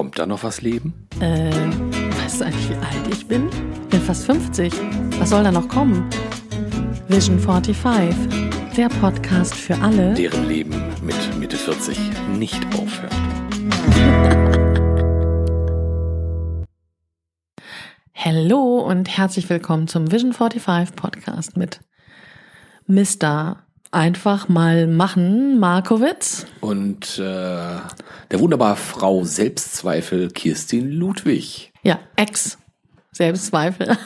Kommt 0.00 0.18
da 0.18 0.24
noch 0.24 0.42
was 0.44 0.62
Leben? 0.62 0.94
Äh, 1.20 1.50
weißt 1.50 2.40
du 2.40 2.46
eigentlich, 2.46 2.70
wie 2.70 2.74
alt 2.74 3.06
ich 3.12 3.28
bin? 3.28 3.50
Ich 3.82 3.88
bin 3.90 4.00
fast 4.00 4.24
50. 4.24 4.72
Was 5.18 5.28
soll 5.28 5.44
da 5.44 5.52
noch 5.52 5.68
kommen? 5.68 6.08
Vision 7.08 7.38
45, 7.38 8.16
der 8.78 8.88
Podcast 8.88 9.54
für 9.54 9.76
alle, 9.82 10.14
deren 10.14 10.48
Leben 10.48 10.82
mit 11.02 11.38
Mitte 11.38 11.58
40 11.58 11.98
nicht 12.38 12.64
aufhört. 12.78 13.12
Hallo 18.14 18.78
und 18.78 19.18
herzlich 19.18 19.50
willkommen 19.50 19.86
zum 19.86 20.10
Vision 20.10 20.32
45 20.32 20.96
Podcast 20.96 21.58
mit 21.58 21.80
Mr. 22.86 23.66
Einfach 23.92 24.48
mal 24.48 24.86
machen, 24.86 25.58
Markowitz. 25.58 26.46
Und 26.60 27.18
äh, 27.18 27.22
der 27.22 28.38
wunderbare 28.38 28.76
Frau 28.76 29.24
Selbstzweifel 29.24 30.30
Kirstin 30.30 30.92
Ludwig. 30.92 31.72
Ja, 31.82 31.98
Ex. 32.14 32.58
Selbstzweifel. 33.10 33.96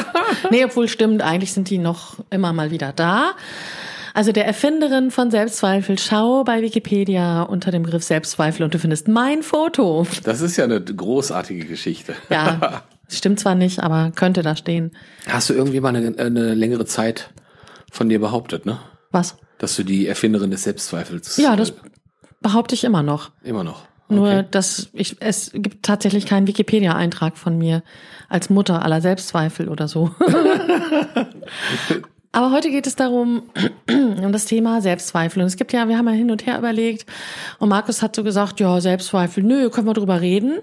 nee, 0.50 0.64
obwohl 0.64 0.88
stimmt, 0.88 1.20
eigentlich 1.20 1.52
sind 1.52 1.68
die 1.68 1.76
noch 1.76 2.16
immer 2.30 2.54
mal 2.54 2.70
wieder 2.70 2.94
da. 2.94 3.32
Also 4.14 4.32
der 4.32 4.46
Erfinderin 4.46 5.10
von 5.10 5.30
Selbstzweifel, 5.30 5.98
schau 5.98 6.44
bei 6.44 6.62
Wikipedia 6.62 7.42
unter 7.42 7.70
dem 7.70 7.82
Begriff 7.82 8.04
Selbstzweifel 8.04 8.64
und 8.64 8.72
du 8.72 8.78
findest 8.78 9.08
mein 9.08 9.42
Foto. 9.42 10.06
Das 10.22 10.40
ist 10.40 10.56
ja 10.56 10.64
eine 10.64 10.80
großartige 10.80 11.66
Geschichte. 11.66 12.14
Ja, 12.30 12.84
stimmt 13.08 13.40
zwar 13.40 13.56
nicht, 13.56 13.80
aber 13.80 14.12
könnte 14.14 14.42
da 14.42 14.56
stehen. 14.56 14.92
Hast 15.28 15.50
du 15.50 15.54
irgendwie 15.54 15.80
mal 15.80 15.94
eine, 15.94 16.16
eine 16.16 16.54
längere 16.54 16.86
Zeit 16.86 17.30
von 17.90 18.08
dir 18.08 18.20
behauptet, 18.20 18.64
ne? 18.64 18.78
Was? 19.14 19.36
Dass 19.58 19.76
du 19.76 19.84
die 19.84 20.08
Erfinderin 20.08 20.50
des 20.50 20.64
Selbstzweifels. 20.64 21.36
Ja, 21.36 21.54
das 21.54 21.72
behaupte 22.40 22.74
ich 22.74 22.82
immer 22.82 23.04
noch. 23.04 23.30
Immer 23.44 23.62
noch. 23.62 23.82
Nur, 24.08 24.42
dass 24.42 24.88
ich, 24.92 25.16
es 25.20 25.52
gibt 25.54 25.86
tatsächlich 25.86 26.26
keinen 26.26 26.48
Wikipedia-Eintrag 26.48 27.38
von 27.38 27.56
mir 27.56 27.82
als 28.28 28.50
Mutter 28.50 28.82
aller 28.82 29.00
Selbstzweifel 29.00 29.68
oder 29.68 29.86
so. 29.88 30.10
Aber 32.32 32.50
heute 32.50 32.70
geht 32.70 32.88
es 32.88 32.96
darum, 32.96 33.44
um 33.88 34.32
das 34.32 34.46
Thema 34.46 34.80
Selbstzweifel. 34.80 35.40
Und 35.40 35.46
es 35.46 35.56
gibt 35.56 35.72
ja, 35.72 35.88
wir 35.88 35.96
haben 35.96 36.08
ja 36.08 36.14
hin 36.14 36.32
und 36.32 36.44
her 36.44 36.58
überlegt. 36.58 37.06
Und 37.60 37.68
Markus 37.68 38.02
hat 38.02 38.16
so 38.16 38.24
gesagt, 38.24 38.58
ja, 38.58 38.80
Selbstzweifel, 38.80 39.44
nö, 39.44 39.70
können 39.70 39.86
wir 39.86 39.94
drüber 39.94 40.20
reden. 40.20 40.58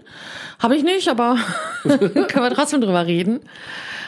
Habe 0.59 0.75
ich 0.75 0.83
nicht, 0.83 1.07
aber 1.07 1.37
können 1.83 2.27
wir 2.27 2.51
trotzdem 2.51 2.81
drüber 2.81 3.07
reden. 3.07 3.39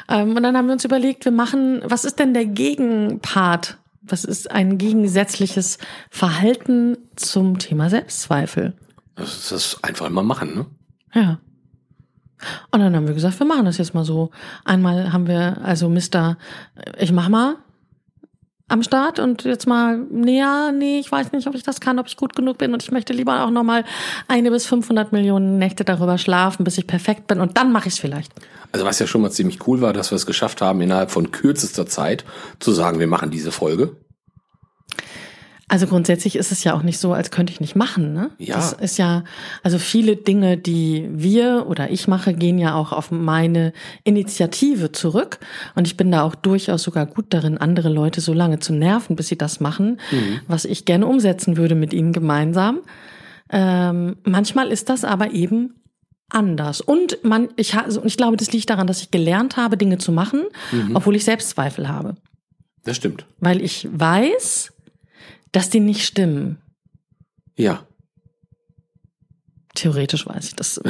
Ähm, 0.10 0.36
und 0.36 0.44
dann 0.44 0.58
haben 0.58 0.66
wir 0.68 0.74
uns 0.74 0.84
überlegt, 0.84 1.24
wir 1.24 1.32
machen, 1.32 1.82
was 1.86 2.04
ist 2.04 2.20
denn 2.20 2.34
der 2.34 2.46
Gegenpart 2.46 3.78
was 4.04 4.26
ist 4.26 4.52
ein 4.52 4.78
gegensätzliches 4.78 5.78
Verhalten 6.10 6.98
zum 7.16 7.60
Thema 7.60 7.90
Selbstzweifel? 7.90 8.74
Das 9.16 9.36
ist 9.36 9.52
das 9.52 9.84
einfach 9.84 10.10
mal 10.10 10.24
machen, 10.24 10.56
ne? 10.56 10.66
Ja. 11.14 11.40
Und 12.72 12.82
dann 12.82 12.96
haben 12.96 13.08
wir 13.08 13.14
gesagt, 13.14 13.40
wir 13.40 13.48
machen 13.48 13.66
das 13.66 13.78
jetzt 13.78 13.94
mal 13.94 14.04
so. 14.04 14.32
Einmal 14.66 15.14
haben 15.14 15.28
wir 15.28 15.60
also 15.64 15.88
Mister, 15.88 16.38
ich 16.98 17.12
mach 17.12 17.30
mal 17.30 17.56
am 18.70 18.82
Start 18.82 19.20
und 19.20 19.44
jetzt 19.44 19.68
mal 19.68 19.98
näher, 19.98 20.72
nee, 20.72 21.00
ich 21.00 21.12
weiß 21.12 21.32
nicht, 21.32 21.48
ob 21.48 21.56
ich 21.56 21.64
das 21.64 21.80
kann, 21.80 22.00
ob 22.00 22.08
ich 22.08 22.18
gut 22.18 22.36
genug 22.36 22.58
bin 22.58 22.74
und 22.74 22.82
ich 22.82 22.92
möchte 22.92 23.14
lieber 23.14 23.46
auch 23.46 23.50
noch 23.50 23.64
mal 23.64 23.84
eine 24.28 24.52
bis 24.52 24.66
500 24.66 25.12
Millionen 25.12 25.58
Nächte 25.58 25.84
darüber 25.84 26.18
schlafen, 26.18 26.64
bis 26.64 26.78
ich 26.78 26.88
perfekt 26.88 27.28
bin 27.28 27.40
und 27.40 27.58
dann 27.58 27.72
mache 27.72 27.88
ich 27.88 27.96
es 27.96 28.00
vielleicht. 28.00 28.32
Also 28.72 28.86
was 28.86 29.00
ja 29.00 29.06
schon 29.06 29.22
mal 29.22 29.32
ziemlich 29.32 29.68
cool 29.68 29.82
war, 29.82 29.94
dass 29.94 30.12
wir 30.12 30.16
es 30.16 30.26
geschafft 30.26 30.62
haben, 30.62 30.82
innerhalb 30.82 31.12
von 31.12 31.32
kürzester 31.32 31.86
Zeit 31.86 32.26
zu 32.60 32.72
sagen, 32.72 33.00
wir 33.00 33.08
machen 33.08 33.30
diese 33.30 33.52
Folge. 33.52 33.96
Also 35.74 35.88
grundsätzlich 35.88 36.36
ist 36.36 36.52
es 36.52 36.64
ja 36.64 36.76
auch 36.76 36.84
nicht 36.84 37.00
so, 37.00 37.14
als 37.14 37.32
könnte 37.32 37.52
ich 37.52 37.60
nicht 37.60 37.76
machen. 37.76 38.14
Ne? 38.14 38.30
Ja. 38.38 38.58
Das 38.58 38.74
ist 38.74 39.00
ja, 39.00 39.24
also 39.64 39.80
viele 39.80 40.16
Dinge, 40.16 40.56
die 40.56 41.10
wir 41.12 41.66
oder 41.68 41.90
ich 41.90 42.08
mache, 42.08 42.36
gehen 42.36 42.60
ja 42.60 42.76
auch 42.76 42.92
auf 42.92 43.10
meine 43.10 43.74
Initiative 44.04 44.92
zurück. 44.92 45.40
Und 45.74 45.88
ich 45.88 45.98
bin 45.98 46.12
da 46.12 46.22
auch 46.22 46.36
durchaus 46.36 46.84
sogar 46.84 47.08
gut 47.08 47.26
darin, 47.30 47.58
andere 47.58 47.90
Leute 47.90 48.22
so 48.22 48.34
lange 48.34 48.60
zu 48.60 48.72
nerven, 48.72 49.16
bis 49.16 49.30
sie 49.30 49.36
das 49.36 49.62
machen, 49.62 50.00
mhm. 50.12 50.42
was 50.48 50.66
ich 50.66 50.86
gerne 50.86 51.08
umsetzen 51.08 51.58
würde 51.58 51.74
mit 51.74 51.92
ihnen 51.92 52.14
gemeinsam. 52.14 52.82
Ähm, 53.50 54.18
manchmal 54.26 54.68
ist 54.68 54.90
das 54.90 55.04
aber 55.04 55.32
eben 55.32 55.74
anders. 56.30 56.82
Und 56.82 57.18
man, 57.24 57.50
ich, 57.56 57.74
also 57.74 58.06
ich 58.06 58.16
glaube, 58.16 58.38
das 58.38 58.54
liegt 58.54 58.70
daran, 58.70 58.86
dass 58.86 59.02
ich 59.02 59.10
gelernt 59.10 59.58
habe, 59.58 59.76
Dinge 59.76 59.98
zu 59.98 60.12
machen, 60.12 60.44
mhm. 60.72 60.96
obwohl 60.96 61.16
ich 61.16 61.26
Selbstzweifel 61.26 61.90
habe. 61.90 62.14
Das 62.84 62.98
stimmt. 62.98 63.26
Weil 63.40 63.60
ich 63.60 63.88
weiß, 63.92 64.70
dass 65.54 65.70
die 65.70 65.80
nicht 65.80 66.06
stimmen. 66.06 66.62
Ja. 67.56 67.88
Theoretisch 69.76 70.28
weiß 70.28 70.50
ich 70.50 70.56
das. 70.56 70.82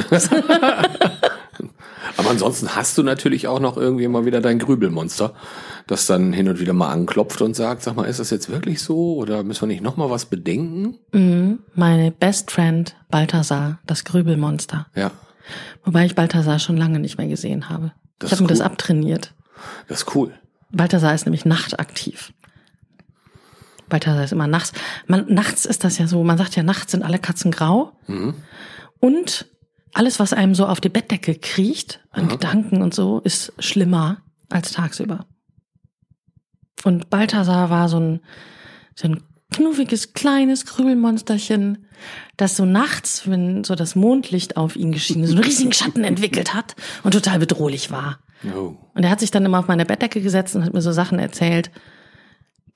Aber 2.16 2.30
ansonsten 2.30 2.74
hast 2.74 2.96
du 2.98 3.02
natürlich 3.02 3.48
auch 3.48 3.60
noch 3.60 3.76
irgendwie 3.76 4.08
mal 4.08 4.24
wieder 4.24 4.40
dein 4.40 4.58
Grübelmonster, 4.58 5.34
das 5.86 6.06
dann 6.06 6.32
hin 6.32 6.48
und 6.48 6.60
wieder 6.60 6.72
mal 6.72 6.90
anklopft 6.90 7.42
und 7.42 7.54
sagt, 7.54 7.82
sag 7.82 7.96
mal, 7.96 8.04
ist 8.04 8.20
das 8.20 8.30
jetzt 8.30 8.50
wirklich 8.50 8.82
so 8.82 9.16
oder 9.16 9.42
müssen 9.42 9.62
wir 9.62 9.68
nicht 9.68 9.82
noch 9.82 9.96
mal 9.96 10.10
was 10.10 10.26
bedenken? 10.26 10.98
Mhm, 11.12 11.60
meine 11.74 12.10
Best 12.10 12.50
Friend 12.50 12.94
Balthasar, 13.10 13.80
das 13.86 14.04
Grübelmonster. 14.04 14.86
Ja. 14.94 15.10
Wobei 15.84 16.06
ich 16.06 16.14
Balthasar 16.14 16.58
schon 16.58 16.76
lange 16.76 16.98
nicht 16.98 17.18
mehr 17.18 17.28
gesehen 17.28 17.68
habe. 17.68 17.92
Das 18.18 18.30
ich 18.30 18.32
habe 18.32 18.44
mir 18.44 18.50
cool. 18.50 18.58
das 18.58 18.60
abtrainiert. 18.60 19.34
Das 19.88 20.02
ist 20.02 20.14
cool. 20.14 20.32
Balthasar 20.70 21.14
ist 21.14 21.26
nämlich 21.26 21.44
nachtaktiv. 21.44 22.32
Balthasar 23.88 24.24
ist 24.24 24.32
immer 24.32 24.46
nachts. 24.46 24.72
Man, 25.06 25.26
nachts 25.28 25.64
ist 25.64 25.84
das 25.84 25.98
ja 25.98 26.06
so, 26.06 26.22
man 26.24 26.38
sagt 26.38 26.56
ja, 26.56 26.62
nachts 26.62 26.92
sind 26.92 27.02
alle 27.02 27.18
Katzen 27.18 27.50
grau. 27.50 27.92
Mhm. 28.06 28.34
Und 29.00 29.46
alles, 29.92 30.18
was 30.18 30.32
einem 30.32 30.54
so 30.54 30.66
auf 30.66 30.80
die 30.80 30.88
Bettdecke 30.88 31.34
kriecht, 31.34 32.00
an 32.10 32.24
Aha. 32.24 32.32
Gedanken 32.32 32.82
und 32.82 32.94
so, 32.94 33.20
ist 33.20 33.52
schlimmer 33.58 34.22
als 34.50 34.72
tagsüber. 34.72 35.26
Und 36.84 37.10
Balthasar 37.10 37.70
war 37.70 37.88
so 37.88 37.98
ein, 37.98 38.20
so 38.94 39.08
ein 39.08 39.22
knuffiges, 39.52 40.12
kleines 40.12 40.66
Krübelmonsterchen, 40.66 41.86
das 42.36 42.56
so 42.56 42.64
nachts, 42.64 43.28
wenn 43.28 43.64
so 43.64 43.74
das 43.74 43.94
Mondlicht 43.94 44.56
auf 44.56 44.76
ihn 44.76 44.92
geschienen, 44.92 45.26
so 45.26 45.34
einen 45.34 45.44
riesigen 45.44 45.72
Schatten 45.72 46.04
entwickelt 46.04 46.54
hat 46.54 46.74
und 47.04 47.12
total 47.12 47.38
bedrohlich 47.38 47.90
war. 47.90 48.18
Oh. 48.44 48.76
Und 48.94 49.04
er 49.04 49.10
hat 49.10 49.20
sich 49.20 49.30
dann 49.30 49.44
immer 49.46 49.60
auf 49.60 49.68
meine 49.68 49.86
Bettdecke 49.86 50.20
gesetzt 50.20 50.56
und 50.56 50.64
hat 50.64 50.74
mir 50.74 50.82
so 50.82 50.92
Sachen 50.92 51.18
erzählt, 51.18 51.70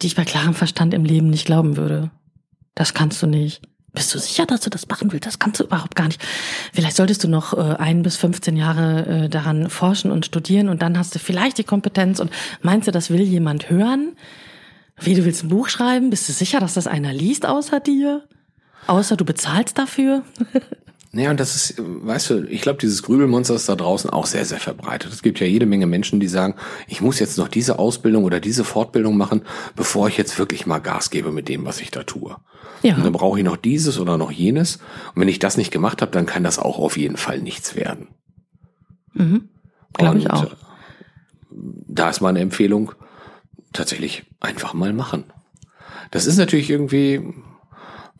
die 0.00 0.06
ich 0.06 0.16
bei 0.16 0.24
klarem 0.24 0.54
Verstand 0.54 0.94
im 0.94 1.04
Leben 1.04 1.30
nicht 1.30 1.46
glauben 1.46 1.76
würde. 1.76 2.10
Das 2.74 2.94
kannst 2.94 3.22
du 3.22 3.26
nicht. 3.26 3.62
Bist 3.92 4.14
du 4.14 4.18
sicher, 4.18 4.46
dass 4.46 4.60
du 4.60 4.70
das 4.70 4.86
machen 4.86 5.10
willst? 5.10 5.26
Das 5.26 5.38
kannst 5.38 5.58
du 5.60 5.64
überhaupt 5.64 5.96
gar 5.96 6.06
nicht. 6.06 6.20
Vielleicht 6.72 6.96
solltest 6.96 7.24
du 7.24 7.28
noch 7.28 7.54
äh, 7.54 7.76
ein 7.76 8.02
bis 8.02 8.16
15 8.16 8.56
Jahre 8.56 9.06
äh, 9.06 9.28
daran 9.28 9.70
forschen 9.70 10.12
und 10.12 10.26
studieren 10.26 10.68
und 10.68 10.82
dann 10.82 10.98
hast 10.98 11.14
du 11.14 11.18
vielleicht 11.18 11.58
die 11.58 11.64
Kompetenz 11.64 12.20
und 12.20 12.30
meinst 12.62 12.86
du, 12.86 12.92
das 12.92 13.10
will 13.10 13.22
jemand 13.22 13.70
hören? 13.70 14.14
Wie, 15.00 15.14
du 15.14 15.24
willst 15.24 15.42
ein 15.42 15.48
Buch 15.48 15.68
schreiben? 15.68 16.10
Bist 16.10 16.28
du 16.28 16.32
sicher, 16.32 16.60
dass 16.60 16.74
das 16.74 16.86
einer 16.86 17.12
liest 17.12 17.46
außer 17.46 17.80
dir? 17.80 18.24
Außer 18.86 19.16
du 19.16 19.24
bezahlst 19.24 19.78
dafür? 19.78 20.22
Naja, 21.10 21.30
und 21.30 21.40
das 21.40 21.56
ist, 21.56 21.74
weißt 21.78 22.30
du, 22.30 22.44
ich 22.48 22.60
glaube, 22.60 22.78
dieses 22.78 23.02
Grübelmonster 23.02 23.54
ist 23.54 23.68
da 23.68 23.76
draußen 23.76 24.10
auch 24.10 24.26
sehr, 24.26 24.44
sehr 24.44 24.60
verbreitet. 24.60 25.10
Es 25.12 25.22
gibt 25.22 25.40
ja 25.40 25.46
jede 25.46 25.64
Menge 25.64 25.86
Menschen, 25.86 26.20
die 26.20 26.28
sagen, 26.28 26.54
ich 26.86 27.00
muss 27.00 27.18
jetzt 27.18 27.38
noch 27.38 27.48
diese 27.48 27.78
Ausbildung 27.78 28.24
oder 28.24 28.40
diese 28.40 28.62
Fortbildung 28.62 29.16
machen, 29.16 29.42
bevor 29.74 30.08
ich 30.08 30.18
jetzt 30.18 30.38
wirklich 30.38 30.66
mal 30.66 30.80
Gas 30.80 31.08
gebe 31.08 31.32
mit 31.32 31.48
dem, 31.48 31.64
was 31.64 31.80
ich 31.80 31.90
da 31.90 32.02
tue. 32.02 32.36
Ja. 32.82 32.94
Und 32.94 33.04
dann 33.04 33.12
brauche 33.12 33.38
ich 33.38 33.44
noch 33.44 33.56
dieses 33.56 33.98
oder 33.98 34.18
noch 34.18 34.30
jenes. 34.30 34.76
Und 35.14 35.22
wenn 35.22 35.28
ich 35.28 35.38
das 35.38 35.56
nicht 35.56 35.70
gemacht 35.70 36.02
habe, 36.02 36.12
dann 36.12 36.26
kann 36.26 36.44
das 36.44 36.58
auch 36.58 36.78
auf 36.78 36.98
jeden 36.98 37.16
Fall 37.16 37.40
nichts 37.40 37.74
werden. 37.74 38.08
Mhm. 39.14 39.48
Glaube 39.94 40.18
ich 40.18 40.30
auch. 40.30 40.44
Äh, 40.44 40.56
da 41.50 42.10
ist 42.10 42.20
meine 42.20 42.40
Empfehlung, 42.40 42.92
tatsächlich 43.72 44.24
einfach 44.40 44.74
mal 44.74 44.92
machen. 44.92 45.24
Das 46.10 46.26
ist 46.26 46.36
natürlich 46.36 46.70
irgendwie, 46.70 47.34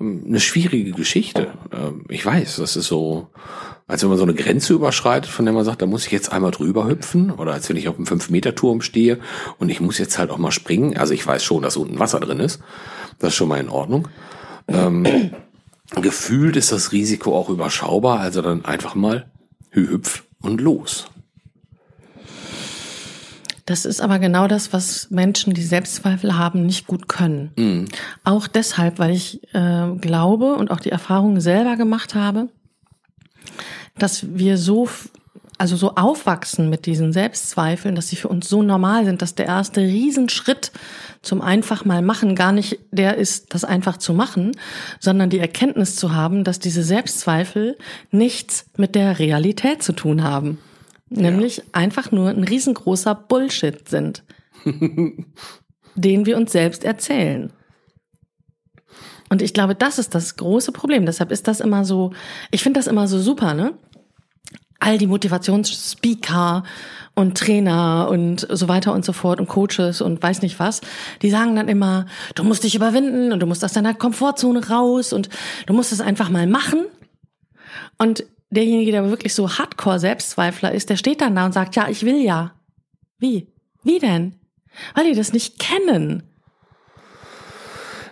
eine 0.01 0.41
schwierige 0.41 0.93
Geschichte. 0.93 1.49
Ähm, 1.73 2.05
ich 2.09 2.25
weiß, 2.25 2.57
das 2.57 2.77
ist 2.77 2.87
so, 2.87 3.29
als 3.87 4.03
wenn 4.03 4.11
man 4.11 4.19
so 4.19 4.25
eine 4.25 4.35
Grenze 4.35 4.75
überschreitet, 4.75 5.31
von 5.31 5.45
der 5.45 5.55
man 5.55 5.65
sagt, 5.65 5.83
da 5.83 5.87
muss 5.87 6.07
ich 6.07 6.13
jetzt 6.13 6.33
einmal 6.33 6.51
drüber 6.51 6.87
hüpfen, 6.87 7.31
oder 7.31 7.53
als 7.53 7.69
wenn 7.69 7.77
ich 7.77 7.89
auf 7.89 7.97
einem 7.97 8.07
5-Meter-Turm 8.07 8.81
stehe 8.81 9.19
und 9.59 9.71
ich 9.71 9.81
muss 9.81 9.99
jetzt 9.99 10.19
halt 10.19 10.31
auch 10.31 10.39
mal 10.39 10.53
springen. 10.53 10.97
Also 10.97 11.15
ich 11.15 11.27
weiß 11.27 11.43
schon, 11.43 11.63
dass 11.63 11.77
unten 11.77 11.99
Wasser 11.99 12.21
drin 12.21 12.41
ist. 12.41 12.61
Das 13.19 13.31
ist 13.31 13.37
schon 13.37 13.49
mal 13.49 13.61
in 13.61 13.69
Ordnung. 13.69 14.09
Ähm, 14.69 15.33
gefühlt 16.01 16.57
ist 16.57 16.71
das 16.71 16.93
Risiko 16.93 17.37
auch 17.37 17.49
überschaubar, 17.49 18.21
also 18.21 18.43
dann 18.43 18.65
einfach 18.65 18.95
mal 18.95 19.31
hüpf 19.71 20.25
und 20.41 20.61
los. 20.61 21.07
Das 23.69 23.85
ist 23.85 24.01
aber 24.01 24.19
genau 24.19 24.49
das, 24.49 24.73
was 24.73 25.11
Menschen, 25.11 25.53
die 25.53 25.63
Selbstzweifel 25.63 26.39
haben, 26.39 26.65
nicht 26.65 26.87
gut 26.87 27.07
können. 27.07 27.51
Mhm. 27.59 27.89
Auch 28.25 28.47
deshalb, 28.47 28.99
weil 28.99 29.11
ich 29.11 29.43
äh, 29.53 29.89
glaube 30.01 30.55
und 30.55 30.71
auch 30.71 30.81
die 30.81 30.89
Erfahrung 30.89 31.39
selber 31.41 31.77
gemacht 31.77 32.15
habe, 32.15 32.49
dass 33.99 34.25
wir 34.39 34.57
so 34.57 34.89
also 35.59 35.77
so 35.77 35.97
aufwachsen 35.97 36.71
mit 36.71 36.87
diesen 36.87 37.13
Selbstzweifeln, 37.13 37.95
dass 37.95 38.09
sie 38.09 38.17
für 38.17 38.29
uns 38.29 38.49
so 38.49 38.63
normal 38.63 39.05
sind, 39.05 39.21
dass 39.21 39.35
der 39.35 39.47
erste 39.47 39.81
Riesenschritt 39.81 40.73
zum 41.21 41.43
einfach 41.43 41.85
mal 41.85 42.01
machen 42.01 42.37
gar 42.37 42.53
nicht 42.53 42.79
der 42.93 43.17
ist, 43.17 43.53
das 43.53 43.65
einfach 43.65 43.99
zu 43.99 44.15
machen, 44.15 44.53
sondern 44.99 45.29
die 45.29 45.41
Erkenntnis 45.41 45.97
zu 45.97 46.15
haben, 46.15 46.45
dass 46.45 46.59
diese 46.59 46.85
Selbstzweifel 46.85 47.77
nichts 48.13 48.67
mit 48.77 48.95
der 48.95 49.19
Realität 49.19 49.83
zu 49.83 49.93
tun 49.93 50.23
haben. 50.23 50.59
Nämlich 51.11 51.63
einfach 51.73 52.13
nur 52.13 52.29
ein 52.29 52.45
riesengroßer 52.45 53.15
Bullshit 53.15 53.89
sind, 53.89 54.25
den 55.95 56.27
wir 56.27 56.37
uns 56.37 56.53
selbst 56.53 56.85
erzählen. 56.85 57.53
Und 59.31 59.43
ich 59.43 59.55
glaube, 59.55 59.75
das 59.75 59.99
ist 59.99 60.15
das 60.15 60.37
große 60.37 60.73
Problem. 60.73 61.07
Deshalb 61.07 61.31
ist 61.31 61.49
das 61.49 61.61
immer 61.61 61.85
so, 61.85 62.13
ich 62.51 62.63
finde 62.63 62.79
das 62.79 62.87
immer 62.87 63.09
so 63.09 63.19
super, 63.19 63.55
ne? 63.55 63.75
All 64.81 64.97
die 64.97 65.07
Motivationsspeaker 65.07 66.63
und 67.15 67.37
Trainer 67.37 68.09
und 68.11 68.47
so 68.49 68.69
weiter 68.69 68.95
und 68.95 69.05
so 69.05 69.13
fort 69.13 69.41
und 69.41 69.49
Coaches 69.49 70.01
und 70.01 70.23
weiß 70.23 70.41
nicht 70.41 70.61
was, 70.61 70.81
die 71.21 71.31
sagen 71.31 71.57
dann 71.57 71.69
immer, 71.69 72.07
du 72.37 72.45
musst 72.45 72.63
dich 72.63 72.77
überwinden 72.77 73.33
und 73.33 73.41
du 73.41 73.47
musst 73.47 73.65
aus 73.65 73.73
deiner 73.73 73.93
Komfortzone 73.93 74.69
raus 74.69 75.13
und 75.13 75.29
du 75.67 75.75
musst 75.75 75.93
es 75.93 76.01
einfach 76.01 76.31
mal 76.31 76.47
machen. 76.47 76.87
Und 77.99 78.25
derjenige, 78.51 78.93
der 78.93 79.11
wirklich 79.11 79.35
so 79.35 79.51
Hardcore-Selbstzweifler 79.51 80.73
ist, 80.73 80.91
der 80.91 80.97
steht 80.97 81.21
dann 81.21 81.35
da 81.35 81.47
und 81.47 81.53
sagt, 81.53 81.77
ja, 81.77 81.89
ich 81.89 82.05
will 82.05 82.23
ja. 82.23 82.55
Wie? 83.19 83.49
Wie 83.83 83.99
denn? 83.99 84.35
Weil 84.95 85.11
die 85.11 85.17
das 85.17 85.33
nicht 85.33 85.59
kennen. 85.59 86.23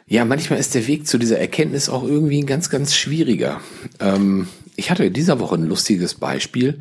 Ja, 0.08 0.24
manchmal 0.24 0.60
ist 0.60 0.74
der 0.74 0.86
Weg 0.86 1.06
zu 1.06 1.18
dieser 1.18 1.38
Erkenntnis 1.38 1.88
auch 1.88 2.04
irgendwie 2.04 2.40
ein 2.40 2.46
ganz, 2.46 2.70
ganz 2.70 2.94
schwieriger. 2.94 3.60
Ähm, 3.98 4.46
ich 4.76 4.90
hatte 4.90 5.04
in 5.04 5.12
dieser 5.12 5.40
Woche 5.40 5.56
ein 5.56 5.66
lustiges 5.66 6.14
Beispiel 6.14 6.78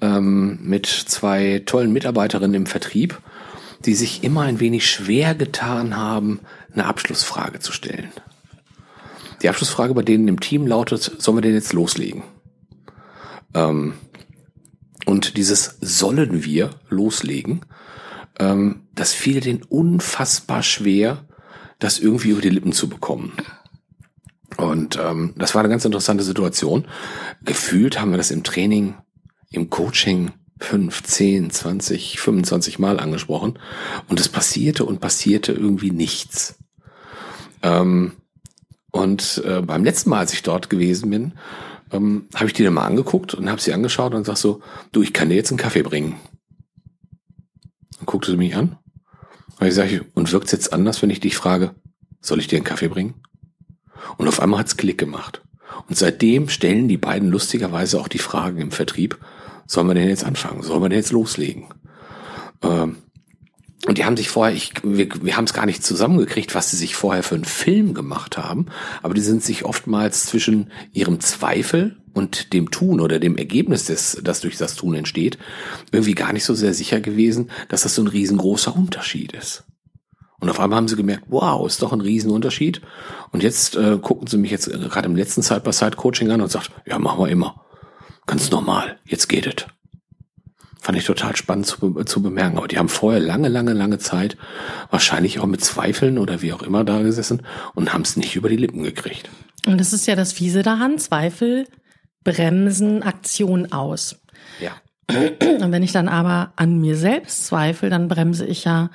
ähm, 0.00 0.58
mit 0.62 0.86
zwei 0.86 1.62
tollen 1.66 1.92
Mitarbeiterinnen 1.92 2.54
im 2.54 2.66
Vertrieb, 2.66 3.20
die 3.84 3.94
sich 3.94 4.22
immer 4.22 4.42
ein 4.42 4.60
wenig 4.60 4.88
schwer 4.88 5.34
getan 5.34 5.96
haben, 5.96 6.40
eine 6.72 6.84
Abschlussfrage 6.84 7.58
zu 7.58 7.72
stellen. 7.72 8.12
Die 9.42 9.48
Abschlussfrage 9.48 9.94
bei 9.94 10.02
denen 10.02 10.28
im 10.28 10.38
Team 10.38 10.66
lautet, 10.66 11.02
sollen 11.18 11.38
wir 11.38 11.42
denn 11.42 11.54
jetzt 11.54 11.72
loslegen? 11.72 12.22
Ähm, 13.54 13.94
und 15.06 15.36
dieses 15.36 15.78
sollen 15.80 16.44
wir 16.44 16.70
loslegen, 16.88 17.64
ähm, 18.38 18.86
das 18.94 19.12
fiel 19.12 19.40
denen 19.40 19.62
unfassbar 19.62 20.62
schwer, 20.62 21.26
das 21.78 21.98
irgendwie 21.98 22.30
über 22.30 22.42
die 22.42 22.50
Lippen 22.50 22.72
zu 22.72 22.88
bekommen. 22.88 23.32
Und 24.56 24.98
ähm, 25.02 25.34
das 25.36 25.54
war 25.54 25.60
eine 25.60 25.68
ganz 25.70 25.84
interessante 25.84 26.24
Situation. 26.24 26.86
Gefühlt 27.42 28.00
haben 28.00 28.10
wir 28.10 28.18
das 28.18 28.30
im 28.30 28.44
Training, 28.44 28.94
im 29.50 29.70
Coaching 29.70 30.32
5, 30.58 31.02
10, 31.02 31.50
20, 31.50 32.20
25 32.20 32.78
Mal 32.78 33.00
angesprochen. 33.00 33.58
Und 34.08 34.20
es 34.20 34.28
passierte 34.28 34.84
und 34.84 35.00
passierte 35.00 35.52
irgendwie 35.52 35.90
nichts. 35.90 36.58
Ähm, 37.62 38.12
und 38.92 39.42
äh, 39.46 39.62
beim 39.62 39.84
letzten 39.84 40.10
Mal, 40.10 40.18
als 40.18 40.32
ich 40.32 40.42
dort 40.42 40.68
gewesen 40.68 41.10
bin, 41.10 41.34
ähm, 41.92 42.26
habe 42.34 42.46
ich 42.46 42.52
die 42.52 42.64
dann 42.64 42.74
mal 42.74 42.86
angeguckt 42.86 43.34
und 43.34 43.48
habe 43.48 43.60
sie 43.60 43.72
angeschaut 43.72 44.14
und 44.14 44.24
sag 44.24 44.36
so, 44.36 44.60
du, 44.92 45.02
ich 45.02 45.12
kann 45.12 45.28
dir 45.28 45.34
jetzt 45.34 45.50
einen 45.50 45.58
Kaffee 45.58 45.82
bringen. 45.82 46.16
Dann 47.96 48.06
guckte 48.06 48.30
sie 48.30 48.36
mich 48.36 48.54
an. 48.54 48.76
Und 49.58 49.66
ich 49.66 49.74
sage, 49.74 50.06
und 50.14 50.32
wirkt's 50.32 50.52
jetzt 50.52 50.72
anders, 50.72 51.02
wenn 51.02 51.10
ich 51.10 51.20
dich 51.20 51.36
frage, 51.36 51.74
soll 52.20 52.38
ich 52.38 52.46
dir 52.46 52.56
einen 52.56 52.64
Kaffee 52.64 52.88
bringen? 52.88 53.14
Und 54.16 54.28
auf 54.28 54.40
einmal 54.40 54.60
hat's 54.60 54.76
Klick 54.76 54.98
gemacht. 54.98 55.42
Und 55.88 55.96
seitdem 55.96 56.48
stellen 56.48 56.88
die 56.88 56.96
beiden 56.96 57.30
lustigerweise 57.30 58.00
auch 58.00 58.08
die 58.08 58.18
Fragen 58.18 58.58
im 58.58 58.70
Vertrieb, 58.70 59.18
sollen 59.66 59.86
wir 59.86 59.94
denn 59.94 60.08
jetzt 60.08 60.24
anfangen? 60.24 60.62
Sollen 60.62 60.82
wir 60.82 60.88
denn 60.88 60.98
jetzt 60.98 61.12
loslegen? 61.12 61.66
Ähm, 62.62 62.96
und 63.86 63.96
die 63.96 64.04
haben 64.04 64.16
sich 64.16 64.28
vorher, 64.28 64.54
ich, 64.54 64.74
wir, 64.82 65.08
wir 65.22 65.36
haben 65.36 65.44
es 65.44 65.54
gar 65.54 65.64
nicht 65.64 65.82
zusammengekriegt, 65.82 66.54
was 66.54 66.70
sie 66.70 66.76
sich 66.76 66.94
vorher 66.94 67.22
für 67.22 67.34
einen 67.34 67.44
Film 67.44 67.94
gemacht 67.94 68.36
haben, 68.36 68.66
aber 69.02 69.14
die 69.14 69.22
sind 69.22 69.42
sich 69.42 69.64
oftmals 69.64 70.26
zwischen 70.26 70.70
ihrem 70.92 71.20
Zweifel 71.20 71.96
und 72.12 72.52
dem 72.52 72.70
Tun 72.70 73.00
oder 73.00 73.18
dem 73.18 73.36
Ergebnis, 73.38 73.84
des, 73.84 74.20
das 74.22 74.40
durch 74.40 74.58
das 74.58 74.74
Tun 74.74 74.94
entsteht, 74.94 75.38
irgendwie 75.92 76.14
gar 76.14 76.32
nicht 76.32 76.44
so 76.44 76.54
sehr 76.54 76.74
sicher 76.74 77.00
gewesen, 77.00 77.50
dass 77.68 77.82
das 77.82 77.94
so 77.94 78.02
ein 78.02 78.08
riesengroßer 78.08 78.74
Unterschied 78.76 79.32
ist. 79.32 79.64
Und 80.40 80.48
auf 80.50 80.58
einmal 80.58 80.78
haben 80.78 80.88
sie 80.88 80.96
gemerkt, 80.96 81.24
wow, 81.28 81.66
ist 81.66 81.82
doch 81.82 81.92
ein 81.92 82.00
Riesenunterschied. 82.00 82.80
Und 83.30 83.42
jetzt 83.42 83.76
äh, 83.76 83.98
gucken 83.98 84.26
sie 84.26 84.38
mich 84.38 84.50
jetzt 84.50 84.70
gerade 84.70 85.06
im 85.06 85.14
letzten 85.14 85.42
Side-by-Side-Coaching 85.42 86.30
an 86.30 86.40
und 86.40 86.50
sagt, 86.50 86.70
ja, 86.86 86.98
machen 86.98 87.20
wir 87.20 87.28
immer. 87.28 87.66
Ganz 88.26 88.50
normal, 88.50 88.98
jetzt 89.04 89.28
geht 89.28 89.46
es. 89.46 89.66
Fand 90.80 90.96
ich 90.96 91.04
total 91.04 91.36
spannend 91.36 91.66
zu, 91.66 91.92
zu 92.04 92.22
bemerken. 92.22 92.56
Aber 92.56 92.68
die 92.68 92.78
haben 92.78 92.88
vorher 92.88 93.20
lange, 93.20 93.48
lange, 93.48 93.74
lange 93.74 93.98
Zeit 93.98 94.36
wahrscheinlich 94.90 95.38
auch 95.38 95.46
mit 95.46 95.62
Zweifeln 95.62 96.18
oder 96.18 96.40
wie 96.42 96.52
auch 96.52 96.62
immer 96.62 96.84
da 96.84 97.02
gesessen 97.02 97.42
und 97.74 97.92
haben 97.92 98.02
es 98.02 98.16
nicht 98.16 98.36
über 98.36 98.48
die 98.48 98.56
Lippen 98.56 98.82
gekriegt. 98.82 99.28
Und 99.66 99.78
das 99.78 99.92
ist 99.92 100.06
ja 100.06 100.16
das 100.16 100.32
Fiese 100.32 100.62
daran. 100.62 100.98
Zweifel 100.98 101.66
bremsen 102.24 103.02
Aktion 103.02 103.72
aus. 103.72 104.16
Ja. 104.60 104.72
Und 105.10 105.72
wenn 105.72 105.82
ich 105.82 105.92
dann 105.92 106.08
aber 106.08 106.52
an 106.56 106.80
mir 106.80 106.96
selbst 106.96 107.46
zweifle, 107.46 107.90
dann 107.90 108.08
bremse 108.08 108.46
ich 108.46 108.64
ja 108.64 108.90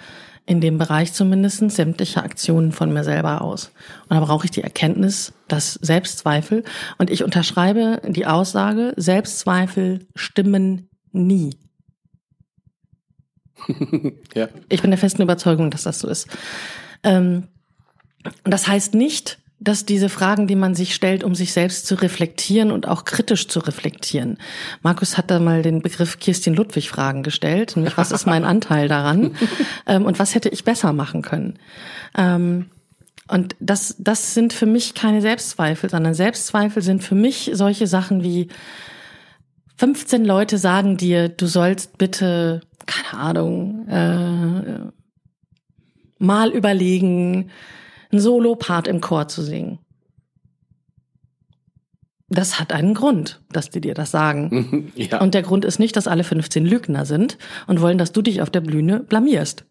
in 0.46 0.62
dem 0.62 0.78
Bereich 0.78 1.14
zumindest 1.14 1.72
sämtliche 1.72 2.24
Aktionen 2.24 2.72
von 2.72 2.94
mir 2.94 3.04
selber 3.04 3.42
aus. 3.42 3.72
Und 4.04 4.12
da 4.12 4.20
brauche 4.20 4.46
ich 4.46 4.52
die 4.52 4.62
Erkenntnis, 4.62 5.34
dass 5.48 5.74
Selbstzweifel, 5.74 6.64
und 6.98 7.10
ich 7.10 7.24
unterschreibe 7.24 8.02
die 8.08 8.28
Aussage, 8.28 8.94
Selbstzweifel 8.96 10.06
stimmen 10.16 10.88
nie. 11.12 11.58
ja. 14.36 14.50
Ich 14.70 14.82
bin 14.82 14.92
der 14.92 14.98
festen 14.98 15.22
Überzeugung, 15.22 15.72
dass 15.72 15.84
das 15.84 16.00
so 16.00 16.08
ist. 16.08 16.28
Ähm, 17.04 17.48
das 18.44 18.68
heißt 18.68 18.94
nicht, 18.94 19.40
dass 19.60 19.86
diese 19.86 20.10
Fragen, 20.10 20.48
die 20.48 20.56
man 20.56 20.76
sich 20.76 20.94
stellt, 20.94 21.24
um 21.24 21.34
sich 21.34 21.54
selbst 21.54 21.88
zu 21.88 21.96
reflektieren 21.96 22.72
und 22.72 22.88
auch 22.88 23.06
kritisch 23.06 23.48
zu 23.48 23.60
reflektieren. 23.60 24.38
Markus 24.82 25.18
hat 25.18 25.32
da 25.32 25.40
mal 25.40 25.62
den 25.62 25.82
Begriff 25.82 26.20
Kirstin 26.20 26.54
Ludwig 26.54 26.90
Fragen 26.90 27.24
gestellt, 27.24 27.76
nämlich 27.76 27.98
was 27.98 28.12
ist 28.12 28.26
mein 28.26 28.44
Anteil 28.46 28.88
daran 28.88 29.36
ähm, 29.88 30.06
und 30.06 30.20
was 30.20 30.36
hätte 30.36 30.50
ich 30.50 30.66
besser 30.66 30.92
machen 30.92 31.22
können. 31.22 31.58
Ähm, 32.18 32.68
und 33.28 33.56
das, 33.60 33.96
das 33.98 34.34
sind 34.34 34.54
für 34.54 34.68
mich 34.68 34.94
keine 34.94 35.22
Selbstzweifel, 35.22 35.90
sondern 35.90 36.14
Selbstzweifel 36.14 36.84
sind 36.84 37.04
für 37.04 37.16
mich 37.16 37.50
solche 37.54 37.88
Sachen 37.88 38.24
wie 38.24 38.50
15 39.78 40.24
Leute 40.24 40.58
sagen 40.58 40.98
dir, 40.98 41.30
du 41.30 41.48
sollst 41.48 41.98
bitte, 41.98 42.62
keine 42.86 43.22
Ahnung, 43.22 43.88
äh, 43.88 44.92
mal 46.20 46.52
überlegen, 46.52 47.50
einen 48.12 48.22
Solo-Part 48.22 48.88
im 48.88 49.02
Chor 49.02 49.28
zu 49.28 49.42
singen. 49.42 49.80
Das 52.28 52.60
hat 52.60 52.74
einen 52.74 52.96
Grund, 52.96 53.42
dass 53.52 53.70
die 53.70 53.82
dir 53.82 53.94
das 53.94 54.12
sagen. 54.12 54.92
ja. 54.96 55.22
Und 55.22 55.34
der 55.34 55.44
Grund 55.44 55.64
ist 55.64 55.80
nicht, 55.80 55.96
dass 55.96 56.08
alle 56.08 56.24
15 56.24 56.66
Lügner 56.66 57.06
sind 57.06 57.38
und 57.68 57.82
wollen, 57.82 57.98
dass 57.98 58.12
du 58.12 58.22
dich 58.22 58.42
auf 58.42 58.50
der 58.50 58.62
Bühne 58.62 59.02
blamierst. 59.02 59.66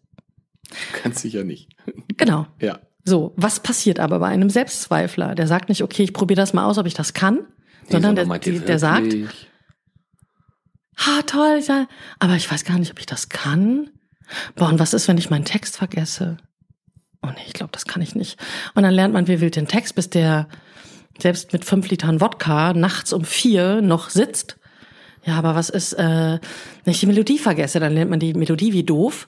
Ganz 1.03 1.21
sicher 1.21 1.43
nicht. 1.43 1.69
Genau. 2.17 2.47
Ja. 2.61 2.79
So, 3.03 3.33
was 3.35 3.59
passiert 3.59 3.99
aber 3.99 4.19
bei 4.19 4.27
einem 4.27 4.49
Selbstzweifler? 4.49 5.35
Der 5.35 5.47
sagt 5.47 5.69
nicht, 5.69 5.83
okay, 5.83 6.03
ich 6.03 6.13
probiere 6.13 6.41
das 6.41 6.53
mal 6.53 6.65
aus, 6.65 6.77
ob 6.77 6.87
ich 6.87 6.95
das 6.95 7.13
kann, 7.13 7.45
Nee, 7.87 7.91
sondern 7.91 8.15
der, 8.15 8.39
die, 8.39 8.59
der 8.59 8.79
sagt? 8.79 9.15
Ha 10.97 11.21
toll, 11.23 11.57
ich 11.59 11.65
sag, 11.65 11.87
aber 12.19 12.35
ich 12.35 12.49
weiß 12.49 12.65
gar 12.65 12.79
nicht, 12.79 12.91
ob 12.91 12.99
ich 12.99 13.05
das 13.05 13.29
kann. 13.29 13.89
Boah, 14.55 14.69
und 14.69 14.79
was 14.79 14.93
ist, 14.93 15.07
wenn 15.07 15.17
ich 15.17 15.29
meinen 15.29 15.45
Text 15.45 15.77
vergesse? 15.77 16.37
Oh 17.21 17.27
nee, 17.27 17.43
ich 17.47 17.53
glaube, 17.53 17.71
das 17.71 17.85
kann 17.85 18.01
ich 18.01 18.15
nicht. 18.15 18.39
Und 18.73 18.83
dann 18.83 18.93
lernt 18.93 19.13
man 19.13 19.27
wie 19.27 19.41
wild 19.41 19.55
den 19.55 19.67
Text, 19.67 19.95
bis 19.95 20.09
der 20.09 20.47
selbst 21.19 21.53
mit 21.53 21.65
fünf 21.65 21.89
Litern 21.89 22.21
Wodka 22.21 22.73
nachts 22.73 23.13
um 23.13 23.23
vier 23.23 23.81
noch 23.81 24.09
sitzt. 24.09 24.57
Ja, 25.25 25.37
aber 25.37 25.55
was 25.55 25.69
ist, 25.69 25.93
äh, 25.93 26.39
wenn 26.83 26.91
ich 26.91 26.99
die 26.99 27.07
Melodie 27.07 27.39
vergesse, 27.39 27.79
dann 27.79 27.93
lernt 27.93 28.11
man 28.11 28.19
die 28.19 28.33
Melodie 28.33 28.73
wie 28.73 28.83
doof, 28.83 29.27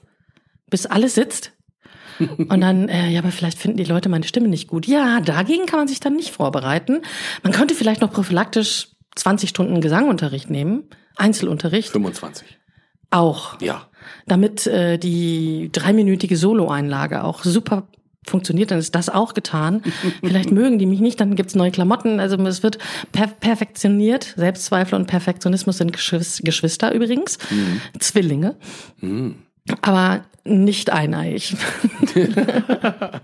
bis 0.70 0.86
alles 0.86 1.14
sitzt. 1.14 1.52
Und 2.18 2.60
dann, 2.60 2.88
äh, 2.88 3.08
ja, 3.10 3.20
aber 3.20 3.32
vielleicht 3.32 3.58
finden 3.58 3.78
die 3.78 3.84
Leute 3.84 4.08
meine 4.08 4.26
Stimme 4.26 4.48
nicht 4.48 4.68
gut. 4.68 4.86
Ja, 4.86 5.20
dagegen 5.20 5.66
kann 5.66 5.80
man 5.80 5.88
sich 5.88 6.00
dann 6.00 6.14
nicht 6.14 6.30
vorbereiten. 6.30 7.02
Man 7.42 7.52
könnte 7.52 7.74
vielleicht 7.74 8.00
noch 8.00 8.12
prophylaktisch 8.12 8.88
20 9.16 9.50
Stunden 9.50 9.80
Gesangunterricht 9.80 10.50
nehmen, 10.50 10.84
Einzelunterricht 11.18 11.90
25. 11.90 12.46
auch 13.10 13.60
Ja. 13.60 13.86
damit 14.26 14.66
äh, 14.66 14.98
die 14.98 15.70
dreiminütige 15.72 16.36
Solo-Einlage 16.36 17.24
auch 17.24 17.44
super 17.44 17.88
funktioniert, 18.26 18.70
dann 18.70 18.78
ist 18.78 18.94
das 18.94 19.08
auch 19.08 19.32
getan. 19.34 19.82
Vielleicht 20.20 20.50
mögen 20.50 20.78
die 20.78 20.86
mich 20.86 21.00
nicht, 21.00 21.18
dann 21.20 21.34
gibt's 21.34 21.54
neue 21.54 21.70
Klamotten. 21.70 22.20
Also 22.20 22.36
es 22.46 22.62
wird 22.62 22.78
per 23.12 23.26
perfektioniert. 23.26 24.34
Selbstzweifel 24.36 24.94
und 24.98 25.06
Perfektionismus 25.06 25.78
sind 25.78 25.92
Geschwis 25.92 26.42
Geschwister 26.44 26.92
übrigens. 26.92 27.38
Zwillinge. 27.98 28.56
Mhm. 29.00 29.36
Aber 29.82 30.24
nicht 30.44 30.90
eineig. 30.90 31.54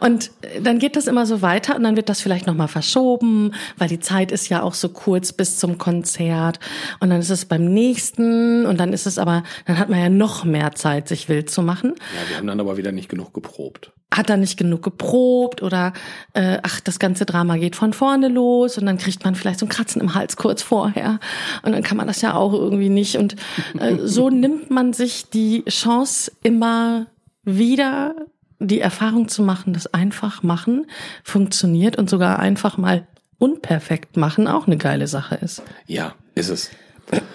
und 0.00 0.30
dann 0.62 0.78
geht 0.78 0.96
das 0.96 1.06
immer 1.06 1.26
so 1.26 1.42
weiter 1.42 1.76
und 1.76 1.82
dann 1.82 1.96
wird 1.96 2.08
das 2.08 2.20
vielleicht 2.20 2.46
nochmal 2.46 2.68
verschoben, 2.68 3.54
weil 3.78 3.88
die 3.88 4.00
Zeit 4.00 4.32
ist 4.32 4.48
ja 4.48 4.62
auch 4.62 4.74
so 4.74 4.90
kurz 4.90 5.32
bis 5.32 5.58
zum 5.58 5.78
Konzert 5.78 6.60
und 7.00 7.10
dann 7.10 7.20
ist 7.20 7.30
es 7.30 7.44
beim 7.44 7.64
nächsten 7.64 8.66
und 8.66 8.78
dann 8.78 8.92
ist 8.92 9.06
es 9.06 9.18
aber, 9.18 9.42
dann 9.66 9.78
hat 9.78 9.88
man 9.88 10.00
ja 10.00 10.08
noch 10.08 10.44
mehr 10.44 10.72
Zeit, 10.72 11.08
sich 11.08 11.28
wild 11.28 11.50
zu 11.50 11.62
machen. 11.62 11.94
Ja, 11.96 12.28
wir 12.28 12.36
haben 12.36 12.46
dann 12.46 12.60
aber 12.60 12.76
wieder 12.76 12.92
nicht 12.92 13.08
genug 13.08 13.32
geprobt. 13.32 13.92
Hat 14.12 14.28
er 14.28 14.36
nicht 14.36 14.56
genug 14.56 14.82
geprobt 14.82 15.62
oder 15.62 15.92
äh, 16.34 16.58
ach, 16.62 16.80
das 16.80 16.98
ganze 16.98 17.26
Drama 17.26 17.56
geht 17.56 17.76
von 17.76 17.92
vorne 17.92 18.28
los 18.28 18.76
und 18.76 18.86
dann 18.86 18.98
kriegt 18.98 19.24
man 19.24 19.34
vielleicht 19.34 19.60
so 19.60 19.66
ein 19.66 19.68
Kratzen 19.68 20.00
im 20.00 20.14
Hals 20.14 20.36
kurz 20.36 20.62
vorher 20.62 21.20
und 21.62 21.72
dann 21.72 21.82
kann 21.82 21.96
man 21.96 22.06
das 22.08 22.20
ja 22.20 22.34
auch 22.34 22.52
irgendwie 22.52 22.88
nicht 22.88 23.16
und 23.16 23.36
äh, 23.78 23.96
so 24.02 24.30
nimmt 24.30 24.70
man 24.70 24.92
sich 24.92 25.30
die 25.30 25.64
Chance 25.68 26.32
immer 26.42 27.06
wieder 27.44 28.14
die 28.58 28.80
Erfahrung 28.80 29.28
zu 29.28 29.42
machen, 29.42 29.72
dass 29.72 29.92
einfach 29.94 30.42
machen 30.42 30.86
funktioniert 31.24 31.96
und 31.96 32.10
sogar 32.10 32.38
einfach 32.38 32.76
mal 32.76 33.06
unperfekt 33.38 34.16
machen 34.16 34.46
auch 34.46 34.66
eine 34.66 34.76
geile 34.76 35.06
Sache 35.06 35.36
ist. 35.36 35.62
Ja, 35.86 36.14
ist 36.34 36.50
es. 36.50 36.70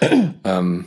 ähm, 0.44 0.86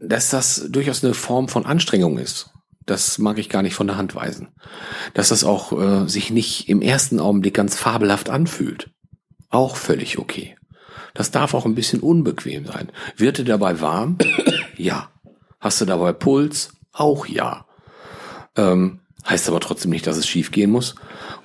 dass 0.00 0.30
das 0.30 0.66
durchaus 0.70 1.04
eine 1.04 1.14
Form 1.14 1.48
von 1.48 1.66
Anstrengung 1.66 2.18
ist, 2.18 2.50
das 2.90 3.18
mag 3.18 3.38
ich 3.38 3.48
gar 3.48 3.62
nicht 3.62 3.74
von 3.74 3.86
der 3.86 3.96
Hand 3.96 4.14
weisen. 4.14 4.48
Dass 5.14 5.28
das 5.28 5.44
auch 5.44 5.72
äh, 5.72 6.08
sich 6.08 6.30
nicht 6.30 6.68
im 6.68 6.82
ersten 6.82 7.20
Augenblick 7.20 7.54
ganz 7.54 7.76
fabelhaft 7.76 8.30
anfühlt. 8.30 8.90
Auch 9.50 9.76
völlig 9.76 10.18
okay. 10.18 10.56
Das 11.14 11.30
darf 11.30 11.54
auch 11.54 11.66
ein 11.66 11.74
bisschen 11.74 12.00
unbequem 12.00 12.66
sein. 12.66 12.90
Wird 13.16 13.38
dir 13.38 13.44
dabei 13.44 13.80
warm? 13.80 14.18
ja. 14.76 15.10
Hast 15.60 15.80
du 15.80 15.84
dabei 15.84 16.12
Puls? 16.12 16.72
Auch 16.92 17.26
ja. 17.26 17.66
Ähm, 18.56 19.00
heißt 19.28 19.48
aber 19.48 19.60
trotzdem 19.60 19.90
nicht, 19.90 20.06
dass 20.06 20.16
es 20.16 20.26
schief 20.26 20.50
gehen 20.50 20.70
muss. 20.70 20.94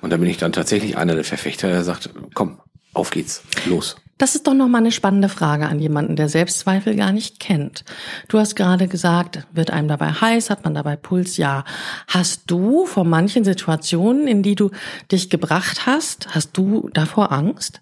Und 0.00 0.10
da 0.10 0.16
bin 0.16 0.28
ich 0.28 0.38
dann 0.38 0.52
tatsächlich 0.52 0.96
einer 0.96 1.14
der 1.14 1.24
Verfechter, 1.24 1.68
der 1.68 1.84
sagt, 1.84 2.10
komm, 2.34 2.60
auf 2.92 3.10
geht's, 3.10 3.42
los. 3.66 3.96
Das 4.16 4.36
ist 4.36 4.46
doch 4.46 4.54
noch 4.54 4.68
mal 4.68 4.78
eine 4.78 4.92
spannende 4.92 5.28
Frage 5.28 5.66
an 5.66 5.80
jemanden, 5.80 6.14
der 6.14 6.28
Selbstzweifel 6.28 6.94
gar 6.94 7.10
nicht 7.10 7.40
kennt. 7.40 7.84
Du 8.28 8.38
hast 8.38 8.54
gerade 8.54 8.86
gesagt, 8.86 9.46
wird 9.52 9.70
einem 9.70 9.88
dabei 9.88 10.12
heiß, 10.12 10.50
hat 10.50 10.64
man 10.64 10.74
dabei 10.74 10.96
Puls? 10.96 11.36
Ja. 11.36 11.64
Hast 12.06 12.42
du 12.46 12.86
vor 12.86 13.04
manchen 13.04 13.44
Situationen, 13.44 14.28
in 14.28 14.42
die 14.42 14.54
du 14.54 14.70
dich 15.10 15.30
gebracht 15.30 15.86
hast, 15.86 16.34
hast 16.34 16.56
du 16.56 16.88
davor 16.92 17.32
Angst? 17.32 17.80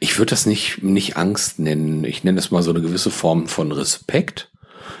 Ich 0.00 0.18
würde 0.18 0.30
das 0.30 0.46
nicht, 0.46 0.82
nicht 0.82 1.16
Angst 1.16 1.60
nennen. 1.60 2.02
Ich 2.04 2.24
nenne 2.24 2.38
es 2.38 2.50
mal 2.50 2.62
so 2.62 2.70
eine 2.70 2.80
gewisse 2.80 3.10
Form 3.10 3.46
von 3.46 3.70
Respekt, 3.70 4.50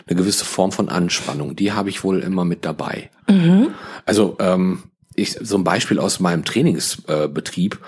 eine 0.06 0.16
gewisse 0.16 0.44
Form 0.44 0.70
von 0.70 0.88
Anspannung. 0.88 1.56
Die 1.56 1.72
habe 1.72 1.90
ich 1.90 2.04
wohl 2.04 2.20
immer 2.20 2.44
mit 2.44 2.64
dabei. 2.64 3.10
Mhm. 3.28 3.68
Also 4.06 4.36
ähm, 4.38 4.84
ich, 5.16 5.32
so 5.40 5.56
ein 5.56 5.64
Beispiel 5.64 5.98
aus 5.98 6.20
meinem 6.20 6.44
Trainingsbetrieb. 6.44 7.80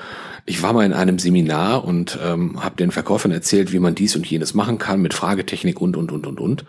Ich 0.49 0.63
war 0.63 0.73
mal 0.73 0.87
in 0.87 0.93
einem 0.93 1.19
Seminar 1.19 1.85
und 1.85 2.19
ähm, 2.23 2.63
habe 2.63 2.77
den 2.77 2.93
Verkäufern 2.93 3.33
erzählt, 3.33 3.73
wie 3.73 3.81
man 3.81 3.97
dies 3.97 4.15
und 4.15 4.25
jenes 4.27 4.55
machen 4.55 4.79
kann 4.79 5.03
mit 5.03 5.13
Fragetechnik 5.13 5.81
und 5.81 5.97
und 5.97 6.13
und 6.13 6.27
und 6.27 6.41
und. 6.41 6.65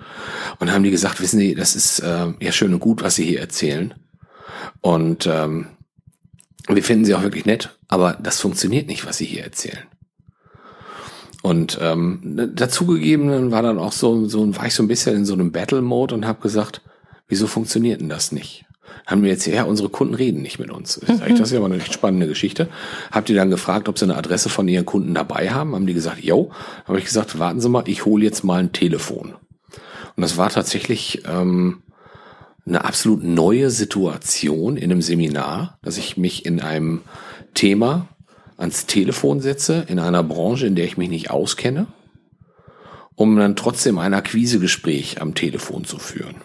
Und 0.60 0.72
haben 0.72 0.84
die 0.84 0.91
gesagt, 0.91 1.22
wissen 1.22 1.39
Sie, 1.39 1.53
das 1.53 1.75
ist 1.75 2.00
äh, 2.00 2.34
ja 2.39 2.51
schön 2.51 2.74
und 2.74 2.79
gut, 2.79 3.03
was 3.03 3.15
Sie 3.15 3.25
hier 3.25 3.39
erzählen. 3.39 3.93
Und 4.81 5.27
ähm, 5.27 5.67
wir 6.67 6.84
finden 6.84 7.05
Sie 7.05 7.13
auch 7.13 7.22
wirklich 7.22 7.46
nett, 7.46 7.77
aber 7.88 8.17
das 8.22 8.41
funktioniert 8.41 8.88
nicht, 8.88 9.05
was 9.05 9.17
Sie 9.17 9.25
hier 9.25 9.43
erzählen. 9.43 9.84
Und 11.43 11.77
ähm, 11.81 12.51
dazugegeben 12.55 13.51
war 13.51 13.62
dann 13.62 13.77
auch 13.79 13.93
so, 13.93 14.27
so 14.27 14.55
war 14.55 14.65
ich 14.65 14.74
so 14.74 14.84
ein 14.84 14.88
bisschen 14.88 15.15
in 15.15 15.25
so 15.25 15.34
einem 15.34 15.51
Battle-Mode 15.51 16.15
und 16.15 16.25
habe 16.25 16.41
gesagt, 16.41 16.81
wieso 17.27 17.48
funktioniert 17.48 18.01
denn 18.01 18.10
das 18.10 18.31
nicht? 18.31 18.66
Haben 19.06 19.24
wir 19.24 19.29
jetzt, 19.29 19.48
ja, 19.48 19.63
unsere 19.63 19.89
Kunden 19.89 20.13
reden 20.13 20.41
nicht 20.41 20.60
mit 20.60 20.70
uns. 20.70 21.00
Das 21.08 21.39
ist 21.39 21.51
ja 21.51 21.60
mal 21.60 21.72
eine 21.72 21.82
spannende 21.82 22.27
Geschichte. 22.27 22.67
Habt 23.12 23.29
ihr 23.29 23.36
dann 23.36 23.50
gefragt, 23.50 23.88
ob 23.88 23.98
sie 23.98 24.06
eine 24.06 24.17
Adresse 24.17 24.50
von 24.50 24.67
ihren 24.67 24.86
Kunden 24.86 25.13
dabei 25.13 25.50
haben? 25.50 25.74
Haben 25.75 25.88
die 25.88 25.94
gesagt, 25.94 26.24
yo. 26.24 26.51
Habe 26.86 27.00
ich 27.00 27.06
gesagt, 27.06 27.39
warten 27.39 27.62
Sie 27.62 27.70
mal, 27.70 27.84
ich 27.88 28.06
hole 28.06 28.24
jetzt 28.24 28.44
mal 28.44 28.60
ein 28.60 28.74
Telefon. 28.74 29.36
Und 30.15 30.22
das 30.22 30.36
war 30.36 30.50
tatsächlich 30.50 31.24
ähm, 31.25 31.84
eine 32.65 32.84
absolut 32.84 33.24
neue 33.24 33.70
Situation 33.70 34.75
in 34.75 34.91
einem 34.91 35.01
Seminar, 35.01 35.77
dass 35.82 35.98
ich 35.98 36.17
mich 36.17 36.46
in 36.46 36.60
einem 36.60 37.01
Thema 37.53 38.10
ans 38.58 38.88
Telefon 38.88 39.39
setze, 39.39 39.86
in 39.88 40.00
einer 40.00 40.24
Branche, 40.24 40.67
in 40.67 40.75
der 40.75 40.86
ich 40.86 40.98
mich 40.98 41.10
nicht 41.10 41.29
auskenne, 41.29 41.88
um 43.15 43.38
dann 43.38 43.56
trotzdem 43.56 44.00
ein 44.00 44.13
Akquisegespräch 44.13 45.22
am 45.22 45.34
Telefon 45.34 45.86
zu 45.86 45.98
führen. 45.98 46.36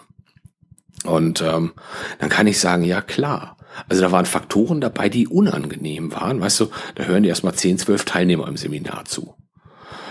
Und 1.03 1.41
ähm, 1.41 1.73
dann 2.19 2.29
kann 2.29 2.47
ich 2.47 2.59
sagen, 2.59 2.83
ja 2.83 3.01
klar. 3.01 3.57
Also 3.89 4.01
da 4.01 4.11
waren 4.11 4.25
Faktoren 4.25 4.81
dabei, 4.81 5.09
die 5.09 5.27
unangenehm 5.27 6.13
waren. 6.13 6.41
Weißt 6.41 6.59
du, 6.59 6.69
da 6.95 7.03
hören 7.05 7.23
dir 7.23 7.29
erstmal 7.29 7.55
10, 7.55 7.79
12 7.79 8.05
Teilnehmer 8.05 8.47
im 8.47 8.57
Seminar 8.57 9.05
zu. 9.05 9.33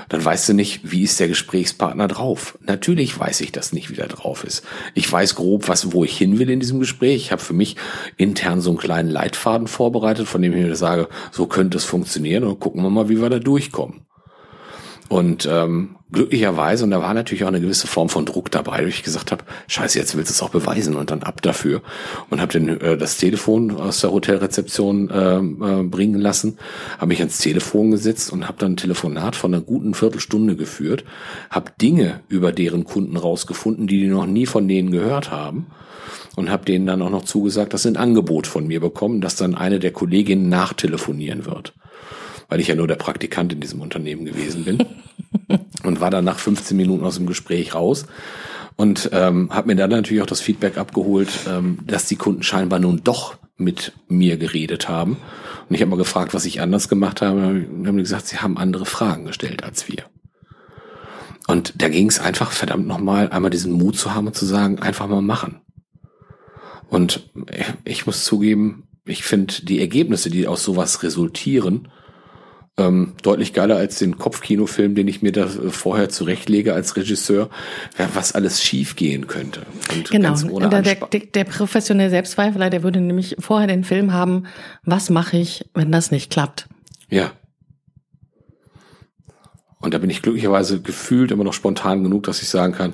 Dann 0.08 0.24
weißt 0.24 0.50
du 0.50 0.52
nicht, 0.52 0.90
wie 0.90 1.04
ist 1.04 1.20
der 1.20 1.28
Gesprächspartner 1.28 2.06
drauf. 2.06 2.58
Natürlich 2.60 3.18
weiß 3.18 3.40
ich 3.40 3.52
das 3.52 3.72
nicht, 3.72 3.88
wie 3.88 3.94
der 3.94 4.08
drauf 4.08 4.44
ist. 4.44 4.62
Ich 4.94 5.10
weiß 5.10 5.36
grob, 5.36 5.68
was, 5.68 5.92
wo 5.92 6.04
ich 6.04 6.18
hin 6.18 6.38
will 6.38 6.50
in 6.50 6.60
diesem 6.60 6.80
Gespräch. 6.80 7.16
Ich 7.16 7.32
habe 7.32 7.40
für 7.40 7.54
mich 7.54 7.76
intern 8.18 8.60
so 8.60 8.70
einen 8.70 8.78
kleinen 8.78 9.08
Leitfaden 9.08 9.68
vorbereitet, 9.68 10.28
von 10.28 10.42
dem 10.42 10.52
ich 10.52 10.62
mir 10.62 10.76
sage, 10.76 11.08
so 11.30 11.46
könnte 11.46 11.78
es 11.78 11.84
funktionieren 11.84 12.44
und 12.44 12.60
gucken 12.60 12.82
wir 12.82 12.90
mal, 12.90 13.08
wie 13.08 13.22
wir 13.22 13.30
da 13.30 13.38
durchkommen. 13.38 14.04
Und 15.12 15.46
ähm, 15.50 15.96
glücklicherweise, 16.10 16.84
und 16.84 16.90
da 16.90 17.02
war 17.02 17.12
natürlich 17.12 17.44
auch 17.44 17.48
eine 17.48 17.60
gewisse 17.60 17.86
Form 17.86 18.08
von 18.08 18.24
Druck 18.24 18.50
dabei, 18.50 18.82
wo 18.82 18.86
ich 18.86 19.02
gesagt 19.02 19.30
habe, 19.30 19.44
scheiße, 19.68 19.98
jetzt 19.98 20.16
willst 20.16 20.30
du 20.30 20.32
es 20.32 20.42
auch 20.42 20.48
beweisen 20.48 20.96
und 20.96 21.10
dann 21.10 21.22
ab 21.22 21.42
dafür. 21.42 21.82
Und 22.30 22.40
habe 22.40 22.58
äh, 22.58 22.96
das 22.96 23.18
Telefon 23.18 23.72
aus 23.72 24.00
der 24.00 24.10
Hotelrezeption 24.10 25.10
äh, 25.10 25.36
äh, 25.36 25.82
bringen 25.82 26.18
lassen, 26.18 26.56
habe 26.96 27.08
mich 27.08 27.18
ans 27.18 27.36
Telefon 27.36 27.90
gesetzt 27.90 28.32
und 28.32 28.48
habe 28.48 28.56
dann 28.58 28.72
ein 28.72 28.76
Telefonat 28.78 29.36
von 29.36 29.52
einer 29.52 29.62
guten 29.62 29.92
Viertelstunde 29.92 30.56
geführt, 30.56 31.04
habe 31.50 31.72
Dinge 31.78 32.20
über 32.28 32.50
deren 32.50 32.84
Kunden 32.84 33.18
rausgefunden, 33.18 33.86
die 33.86 34.00
die 34.00 34.08
noch 34.08 34.24
nie 34.24 34.46
von 34.46 34.66
denen 34.66 34.92
gehört 34.92 35.30
haben 35.30 35.66
und 36.36 36.48
habe 36.48 36.64
denen 36.64 36.86
dann 36.86 37.02
auch 37.02 37.10
noch 37.10 37.26
zugesagt, 37.26 37.74
dass 37.74 37.82
sie 37.82 37.90
ein 37.90 37.98
Angebot 37.98 38.46
von 38.46 38.66
mir 38.66 38.80
bekommen, 38.80 39.20
dass 39.20 39.36
dann 39.36 39.54
eine 39.54 39.78
der 39.78 39.92
Kolleginnen 39.92 40.48
nachtelefonieren 40.48 41.44
wird 41.44 41.74
weil 42.48 42.60
ich 42.60 42.68
ja 42.68 42.74
nur 42.74 42.88
der 42.88 42.96
Praktikant 42.96 43.52
in 43.52 43.60
diesem 43.60 43.80
Unternehmen 43.80 44.24
gewesen 44.24 44.64
bin. 44.64 44.78
und 45.84 46.00
war 46.00 46.10
dann 46.10 46.24
nach 46.24 46.38
15 46.38 46.76
Minuten 46.76 47.04
aus 47.04 47.16
dem 47.16 47.26
Gespräch 47.26 47.74
raus 47.74 48.06
und 48.76 49.10
ähm, 49.12 49.50
habe 49.52 49.68
mir 49.68 49.76
dann 49.76 49.90
natürlich 49.90 50.22
auch 50.22 50.26
das 50.26 50.40
Feedback 50.40 50.78
abgeholt, 50.78 51.28
ähm, 51.48 51.78
dass 51.86 52.06
die 52.06 52.16
Kunden 52.16 52.42
scheinbar 52.42 52.78
nun 52.78 53.02
doch 53.04 53.36
mit 53.56 53.92
mir 54.08 54.36
geredet 54.36 54.88
haben. 54.88 55.18
Und 55.68 55.74
ich 55.74 55.80
habe 55.80 55.90
mal 55.90 55.96
gefragt, 55.96 56.34
was 56.34 56.44
ich 56.44 56.60
anders 56.60 56.88
gemacht 56.88 57.22
habe. 57.22 57.40
Und 57.40 57.86
haben 57.86 57.96
gesagt, 57.96 58.26
sie 58.26 58.38
haben 58.38 58.58
andere 58.58 58.86
Fragen 58.86 59.24
gestellt 59.24 59.62
als 59.62 59.88
wir. 59.88 60.04
Und 61.46 61.74
da 61.82 61.88
ging 61.88 62.08
es 62.08 62.20
einfach 62.20 62.52
verdammt 62.52 62.86
nochmal, 62.86 63.30
einmal 63.30 63.50
diesen 63.50 63.72
Mut 63.72 63.96
zu 63.96 64.14
haben 64.14 64.28
und 64.28 64.36
zu 64.36 64.46
sagen, 64.46 64.78
einfach 64.78 65.08
mal 65.08 65.22
machen. 65.22 65.60
Und 66.88 67.30
ich 67.84 68.06
muss 68.06 68.24
zugeben, 68.24 68.88
ich 69.04 69.24
finde 69.24 69.54
die 69.62 69.80
Ergebnisse, 69.80 70.30
die 70.30 70.46
aus 70.46 70.62
sowas 70.62 71.02
resultieren, 71.02 71.88
ähm, 72.78 73.12
deutlich 73.22 73.52
geiler 73.52 73.76
als 73.76 73.98
den 73.98 74.16
Kopfkinofilm, 74.16 74.94
den 74.94 75.06
ich 75.06 75.20
mir 75.20 75.32
da 75.32 75.44
äh, 75.44 75.70
vorher 75.70 76.08
zurechtlege 76.08 76.72
als 76.72 76.96
Regisseur, 76.96 77.50
was 78.14 78.32
alles 78.32 78.62
schief 78.62 78.96
gehen 78.96 79.26
könnte. 79.26 79.66
Und 79.94 80.10
genau, 80.10 80.34
der, 80.58 80.82
der, 80.82 81.20
der 81.20 81.44
professionelle 81.44 82.10
Selbstzweifler, 82.10 82.70
der 82.70 82.82
würde 82.82 83.00
nämlich 83.00 83.36
vorher 83.38 83.68
den 83.68 83.84
Film 83.84 84.12
haben, 84.12 84.46
was 84.84 85.10
mache 85.10 85.36
ich, 85.36 85.66
wenn 85.74 85.92
das 85.92 86.10
nicht 86.10 86.30
klappt? 86.30 86.68
Ja. 87.10 87.32
Und 89.80 89.92
da 89.92 89.98
bin 89.98 90.08
ich 90.08 90.22
glücklicherweise 90.22 90.80
gefühlt 90.80 91.30
immer 91.30 91.44
noch 91.44 91.52
spontan 91.52 92.04
genug, 92.04 92.22
dass 92.22 92.40
ich 92.40 92.48
sagen 92.48 92.72
kann, 92.72 92.92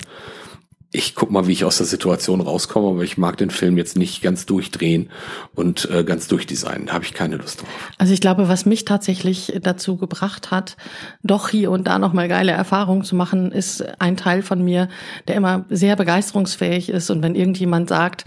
ich 0.90 1.14
guck 1.14 1.30
mal, 1.30 1.46
wie 1.46 1.52
ich 1.52 1.66
aus 1.66 1.76
der 1.76 1.86
Situation 1.86 2.40
rauskomme, 2.40 2.88
aber 2.88 3.02
ich 3.02 3.18
mag 3.18 3.36
den 3.36 3.50
Film 3.50 3.76
jetzt 3.76 3.98
nicht 3.98 4.22
ganz 4.22 4.46
durchdrehen 4.46 5.10
und 5.54 5.90
äh, 5.90 6.02
ganz 6.02 6.28
durchdesignen. 6.28 6.86
Da 6.86 6.94
habe 6.94 7.04
ich 7.04 7.12
keine 7.12 7.36
Lust 7.36 7.60
drauf. 7.60 7.68
Also 7.98 8.14
ich 8.14 8.22
glaube, 8.22 8.48
was 8.48 8.64
mich 8.64 8.86
tatsächlich 8.86 9.52
dazu 9.62 9.98
gebracht 9.98 10.50
hat, 10.50 10.78
doch 11.22 11.50
hier 11.50 11.70
und 11.72 11.86
da 11.86 11.98
nochmal 11.98 12.26
geile 12.28 12.52
Erfahrungen 12.52 13.04
zu 13.04 13.16
machen, 13.16 13.52
ist 13.52 13.84
ein 14.00 14.16
Teil 14.16 14.40
von 14.40 14.64
mir, 14.64 14.88
der 15.26 15.36
immer 15.36 15.66
sehr 15.68 15.94
begeisterungsfähig 15.94 16.88
ist. 16.88 17.10
Und 17.10 17.22
wenn 17.22 17.34
irgendjemand 17.34 17.90
sagt, 17.90 18.24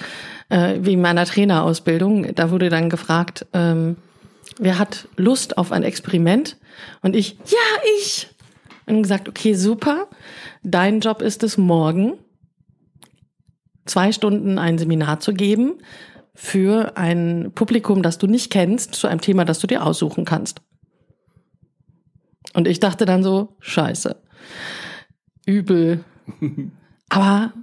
äh, 0.49 0.75
wie 0.81 0.93
in 0.93 1.01
meiner 1.01 1.25
Trainerausbildung, 1.25 2.35
da 2.35 2.51
wurde 2.51 2.69
dann 2.69 2.91
gefragt, 2.91 3.47
ähm, 3.53 3.97
wer 4.59 4.77
hat 4.77 5.07
Lust 5.17 5.57
auf 5.57 5.71
ein 5.71 5.81
Experiment? 5.81 6.57
Und 7.01 7.15
ich, 7.15 7.37
ja, 7.47 7.81
ich. 7.97 8.27
Und 8.85 9.01
gesagt, 9.01 9.27
okay, 9.27 9.55
super. 9.55 10.07
Dein 10.61 10.99
Job 10.99 11.23
ist 11.23 11.41
es 11.41 11.57
morgen 11.57 12.19
zwei 13.85 14.11
Stunden 14.11 14.57
ein 14.57 14.77
Seminar 14.77 15.19
zu 15.19 15.33
geben 15.33 15.75
für 16.33 16.97
ein 16.97 17.51
Publikum, 17.53 18.01
das 18.03 18.17
du 18.17 18.27
nicht 18.27 18.51
kennst, 18.51 18.95
zu 18.95 19.07
einem 19.07 19.21
Thema, 19.21 19.45
das 19.45 19.59
du 19.59 19.67
dir 19.67 19.85
aussuchen 19.85 20.25
kannst. 20.25 20.61
Und 22.53 22.67
ich 22.67 22.79
dachte 22.79 23.05
dann 23.05 23.23
so, 23.23 23.55
scheiße, 23.59 24.15
übel. 25.45 26.03
Aber 27.09 27.53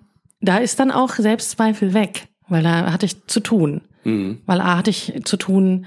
da 0.40 0.58
ist 0.58 0.78
dann 0.80 0.90
auch 0.90 1.12
Selbstzweifel 1.14 1.94
weg, 1.94 2.28
weil 2.48 2.62
da 2.62 2.92
hatte 2.92 3.06
ich 3.06 3.26
zu 3.26 3.40
tun. 3.40 3.82
Mhm. 4.04 4.40
Weil 4.46 4.60
A 4.60 4.76
hatte 4.76 4.90
ich 4.90 5.22
zu 5.24 5.36
tun 5.36 5.86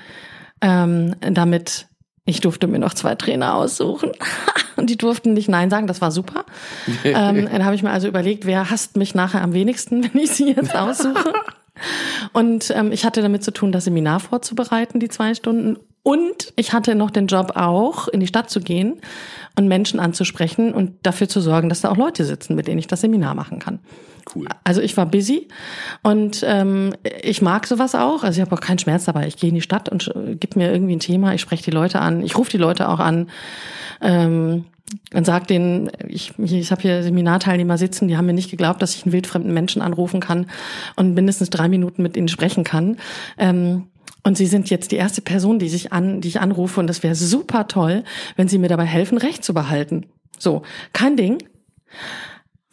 ähm, 0.62 1.16
damit, 1.20 1.88
ich 2.32 2.42
durfte 2.42 2.68
mir 2.68 2.80
noch 2.80 2.94
zwei 2.94 3.16
Trainer 3.16 3.56
aussuchen. 3.56 4.12
Und 4.78 4.90
die 4.90 4.98
durften 4.98 5.34
nicht 5.34 5.50
Nein 5.50 5.70
sagen, 5.70 5.86
das 5.86 6.02
war 6.02 6.12
super. 6.12 6.46
ähm, 7.04 7.50
dann 7.52 7.66
habe 7.66 7.76
ich 7.76 7.84
mir 7.84 7.92
also 7.92 8.08
überlegt, 8.08 8.46
wer 8.46 8.70
hasst 8.70 8.98
mich 8.98 9.14
nachher 9.14 9.42
am 9.42 9.54
wenigsten, 9.54 10.04
wenn 10.14 10.20
ich 10.20 10.32
sie 10.32 10.54
jetzt 10.54 10.76
aussuche. 10.76 11.34
Und 12.34 12.72
ähm, 12.76 12.92
ich 12.92 13.06
hatte 13.06 13.22
damit 13.22 13.44
zu 13.44 13.52
tun, 13.52 13.72
das 13.72 13.86
Seminar 13.86 14.20
vorzubereiten, 14.20 15.00
die 15.00 15.10
zwei 15.10 15.34
Stunden. 15.36 15.78
Und 16.04 16.54
ich 16.56 16.74
hatte 16.74 16.96
noch 16.96 17.12
den 17.12 17.28
Job 17.28 17.54
auch, 17.56 18.08
in 18.08 18.20
die 18.20 18.28
Stadt 18.28 18.50
zu 18.50 18.62
gehen 18.62 19.02
und 19.56 19.68
Menschen 19.68 20.00
anzusprechen 20.00 20.74
und 20.74 20.94
dafür 21.04 21.28
zu 21.28 21.42
sorgen, 21.42 21.70
dass 21.70 21.82
da 21.82 21.92
auch 21.92 21.98
Leute 21.98 22.24
sitzen, 22.26 22.56
mit 22.56 22.68
denen 22.68 22.80
ich 22.80 22.88
das 22.88 23.02
Seminar 23.02 23.36
machen 23.36 23.60
kann. 23.60 23.80
Cool. 24.34 24.48
Also 24.64 24.82
ich 24.82 24.96
war 24.98 25.06
busy 25.06 25.48
und 26.04 26.44
ähm, 26.46 26.94
ich 27.22 27.42
mag 27.42 27.68
sowas 27.68 27.96
auch. 27.96 28.24
Also 28.24 28.40
ich 28.40 28.46
habe 28.46 28.56
auch 28.56 28.62
keinen 28.62 28.80
Schmerz 28.80 29.06
dabei. 29.06 29.28
Ich 29.28 29.38
gehe 29.38 29.50
in 29.50 29.56
die 29.56 29.62
Stadt 29.62 29.90
und 29.90 30.14
äh, 30.16 30.36
gib 30.36 30.56
mir 30.56 30.72
irgendwie 30.72 30.96
ein 30.96 31.00
Thema. 31.00 31.34
Ich 31.34 31.42
spreche 31.42 31.64
die 31.64 31.72
Leute 31.72 32.00
an. 32.00 32.24
Ich 32.24 32.38
rufe 32.38 32.52
die 32.52 32.58
Leute 32.58 32.90
auch 32.90 33.00
an. 33.00 33.30
Ähm, 34.02 34.66
und 35.14 35.26
sag 35.26 35.48
denen, 35.48 35.90
ich, 36.08 36.38
ich 36.38 36.72
habe 36.72 36.82
hier 36.82 37.04
Seminarteilnehmer 37.04 37.78
sitzen, 37.78 38.08
die 38.08 38.18
haben 38.18 38.26
mir 38.26 38.34
nicht 38.34 38.52
geglaubt, 38.52 38.82
dass 38.82 38.96
ich 38.96 39.06
einen 39.06 39.14
wildfremden 39.14 39.54
Menschen 39.54 39.82
anrufen 39.82 40.20
kann 40.20 40.48
und 40.96 41.14
mindestens 41.14 41.50
drei 41.50 41.70
Minuten 41.70 42.02
mit 42.04 42.18
ihnen 42.18 42.28
sprechen 42.28 42.64
kann. 42.64 42.98
Ähm, 43.38 43.88
und 44.24 44.38
Sie 44.38 44.46
sind 44.46 44.70
jetzt 44.70 44.92
die 44.92 44.98
erste 44.98 45.22
Person, 45.22 45.60
die 45.60 45.70
sich 45.70 45.94
an, 45.94 46.22
die 46.22 46.28
ich 46.28 46.42
anrufe, 46.42 46.80
und 46.80 46.88
das 46.88 47.02
wäre 47.04 47.16
super 47.16 47.68
toll, 47.68 48.04
wenn 48.36 48.48
Sie 48.48 48.60
mir 48.60 48.68
dabei 48.68 48.86
helfen, 48.86 49.18
Recht 49.18 49.44
zu 49.44 49.54
behalten. 49.54 50.06
So, 50.38 50.62
kein 50.94 51.16
Ding. 51.16 51.44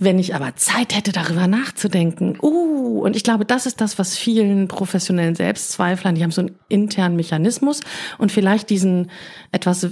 Wenn 0.01 0.21
ich 0.21 0.35
aber 0.35 0.55
Zeit 0.55 0.95
hätte, 0.95 1.11
darüber 1.11 1.49
nachzudenken, 1.49 2.39
uh, 2.41 3.01
und 3.01 3.17
ich 3.17 3.25
glaube, 3.25 3.45
das 3.45 3.67
ist 3.67 3.81
das, 3.81 3.99
was 3.99 4.17
vielen 4.17 4.69
professionellen 4.69 5.35
Selbstzweiflern, 5.35 6.15
die 6.15 6.23
haben 6.23 6.31
so 6.31 6.43
einen 6.43 6.57
internen 6.69 7.17
Mechanismus 7.17 7.81
und 8.17 8.31
vielleicht 8.31 8.71
diesen 8.71 9.11
etwas 9.51 9.89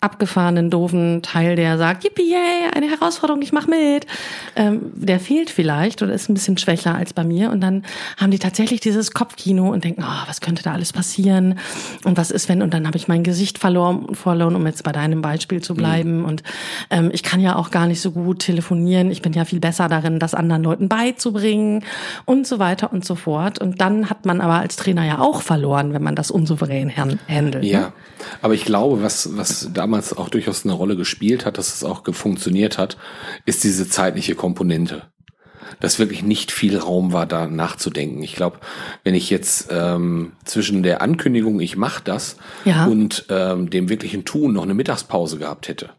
abgefahrenen, 0.00 0.70
doofen 0.70 1.22
Teil, 1.22 1.56
der 1.56 1.78
sagt, 1.78 2.04
yippie, 2.04 2.30
yay, 2.30 2.70
eine 2.74 2.88
Herausforderung, 2.88 3.42
ich 3.42 3.52
mach 3.52 3.66
mit, 3.66 4.06
ähm, 4.54 4.92
der 4.94 5.18
fehlt 5.18 5.50
vielleicht 5.50 6.02
oder 6.02 6.12
ist 6.12 6.28
ein 6.28 6.34
bisschen 6.34 6.58
schwächer 6.58 6.94
als 6.94 7.12
bei 7.12 7.24
mir. 7.24 7.50
Und 7.50 7.60
dann 7.60 7.82
haben 8.16 8.30
die 8.30 8.38
tatsächlich 8.38 8.80
dieses 8.80 9.12
Kopfkino 9.12 9.72
und 9.72 9.84
denken, 9.84 10.04
oh, 10.04 10.28
was 10.28 10.40
könnte 10.40 10.62
da 10.62 10.72
alles 10.72 10.92
passieren? 10.92 11.58
Und 12.04 12.16
was 12.16 12.30
ist, 12.30 12.48
wenn, 12.48 12.62
und 12.62 12.74
dann 12.74 12.86
habe 12.86 12.96
ich 12.96 13.08
mein 13.08 13.22
Gesicht 13.22 13.58
verloren, 13.58 14.14
verloren, 14.14 14.54
um 14.54 14.66
jetzt 14.66 14.84
bei 14.84 14.92
deinem 14.92 15.22
Beispiel 15.22 15.62
zu 15.62 15.74
bleiben. 15.74 16.18
Mhm. 16.18 16.24
und 16.24 16.42
ähm, 16.90 17.10
ich 17.12 17.22
kann 17.22 17.40
ja 17.40 17.56
auch 17.56 17.70
gar 17.70 17.86
nicht 17.86 18.00
so 18.00 18.12
gut 18.12 18.40
telefonieren, 18.40 19.10
ich 19.10 19.22
bin 19.22 19.32
ja 19.36 19.44
viel 19.44 19.60
besser 19.60 19.88
darin, 19.88 20.18
das 20.18 20.34
anderen 20.34 20.62
Leuten 20.62 20.88
beizubringen 20.88 21.84
und 22.26 22.46
so 22.46 22.58
weiter 22.58 22.92
und 22.92 23.04
so 23.04 23.14
fort 23.14 23.58
und 23.58 23.80
dann 23.80 24.10
hat 24.10 24.26
man 24.26 24.42
aber 24.42 24.54
als 24.54 24.76
Trainer 24.76 25.06
ja 25.06 25.20
auch 25.20 25.40
verloren, 25.40 25.94
wenn 25.94 26.02
man 26.02 26.14
das 26.14 26.30
unsouverän 26.30 26.92
handelt. 26.94 27.64
Ja, 27.64 27.80
ne? 27.80 27.92
aber 28.42 28.54
ich 28.54 28.64
glaube, 28.64 29.02
was, 29.02 29.36
was 29.36 29.70
da 29.72 29.86
damals 29.86 30.16
auch 30.16 30.28
durchaus 30.28 30.64
eine 30.64 30.74
Rolle 30.74 30.96
gespielt 30.96 31.46
hat, 31.46 31.58
dass 31.58 31.72
es 31.72 31.84
auch 31.84 32.02
funktioniert 32.12 32.76
hat, 32.76 32.96
ist 33.44 33.62
diese 33.62 33.88
zeitliche 33.88 34.34
Komponente. 34.34 35.04
Dass 35.78 36.00
wirklich 36.00 36.24
nicht 36.24 36.50
viel 36.50 36.76
Raum 36.76 37.12
war, 37.12 37.26
da 37.26 37.46
nachzudenken. 37.46 38.22
Ich 38.22 38.34
glaube, 38.34 38.58
wenn 39.04 39.14
ich 39.14 39.30
jetzt 39.30 39.68
ähm, 39.70 40.32
zwischen 40.44 40.82
der 40.82 41.02
Ankündigung, 41.02 41.60
ich 41.60 41.76
mache 41.76 42.02
das, 42.02 42.36
ja. 42.64 42.86
und 42.86 43.26
ähm, 43.30 43.70
dem 43.70 43.88
wirklichen 43.88 44.24
Tun 44.24 44.54
noch 44.54 44.64
eine 44.64 44.74
Mittagspause 44.74 45.38
gehabt 45.38 45.68
hätte, 45.68 45.90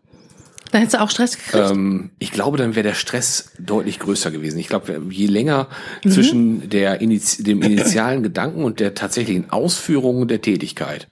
dann 0.71 0.81
hättest 0.81 0.95
du 0.95 1.01
auch 1.01 1.09
Stress 1.09 1.37
gekriegt? 1.37 1.71
Ähm, 1.71 2.11
ich 2.19 2.31
glaube, 2.31 2.57
dann 2.57 2.75
wäre 2.75 2.83
der 2.87 2.93
Stress 2.93 3.51
deutlich 3.59 3.99
größer 3.99 4.31
gewesen. 4.31 4.59
Ich 4.59 4.67
glaube, 4.67 5.01
je 5.09 5.27
länger 5.27 5.67
mhm. 6.03 6.11
zwischen 6.11 6.69
der 6.69 7.01
Iniz 7.01 7.37
dem 7.37 7.61
initialen 7.61 8.23
Gedanken 8.23 8.63
und 8.63 8.79
der 8.79 8.93
tatsächlichen 8.93 9.49
Ausführung 9.51 10.27
der 10.27 10.41
Tätigkeit, 10.41 11.07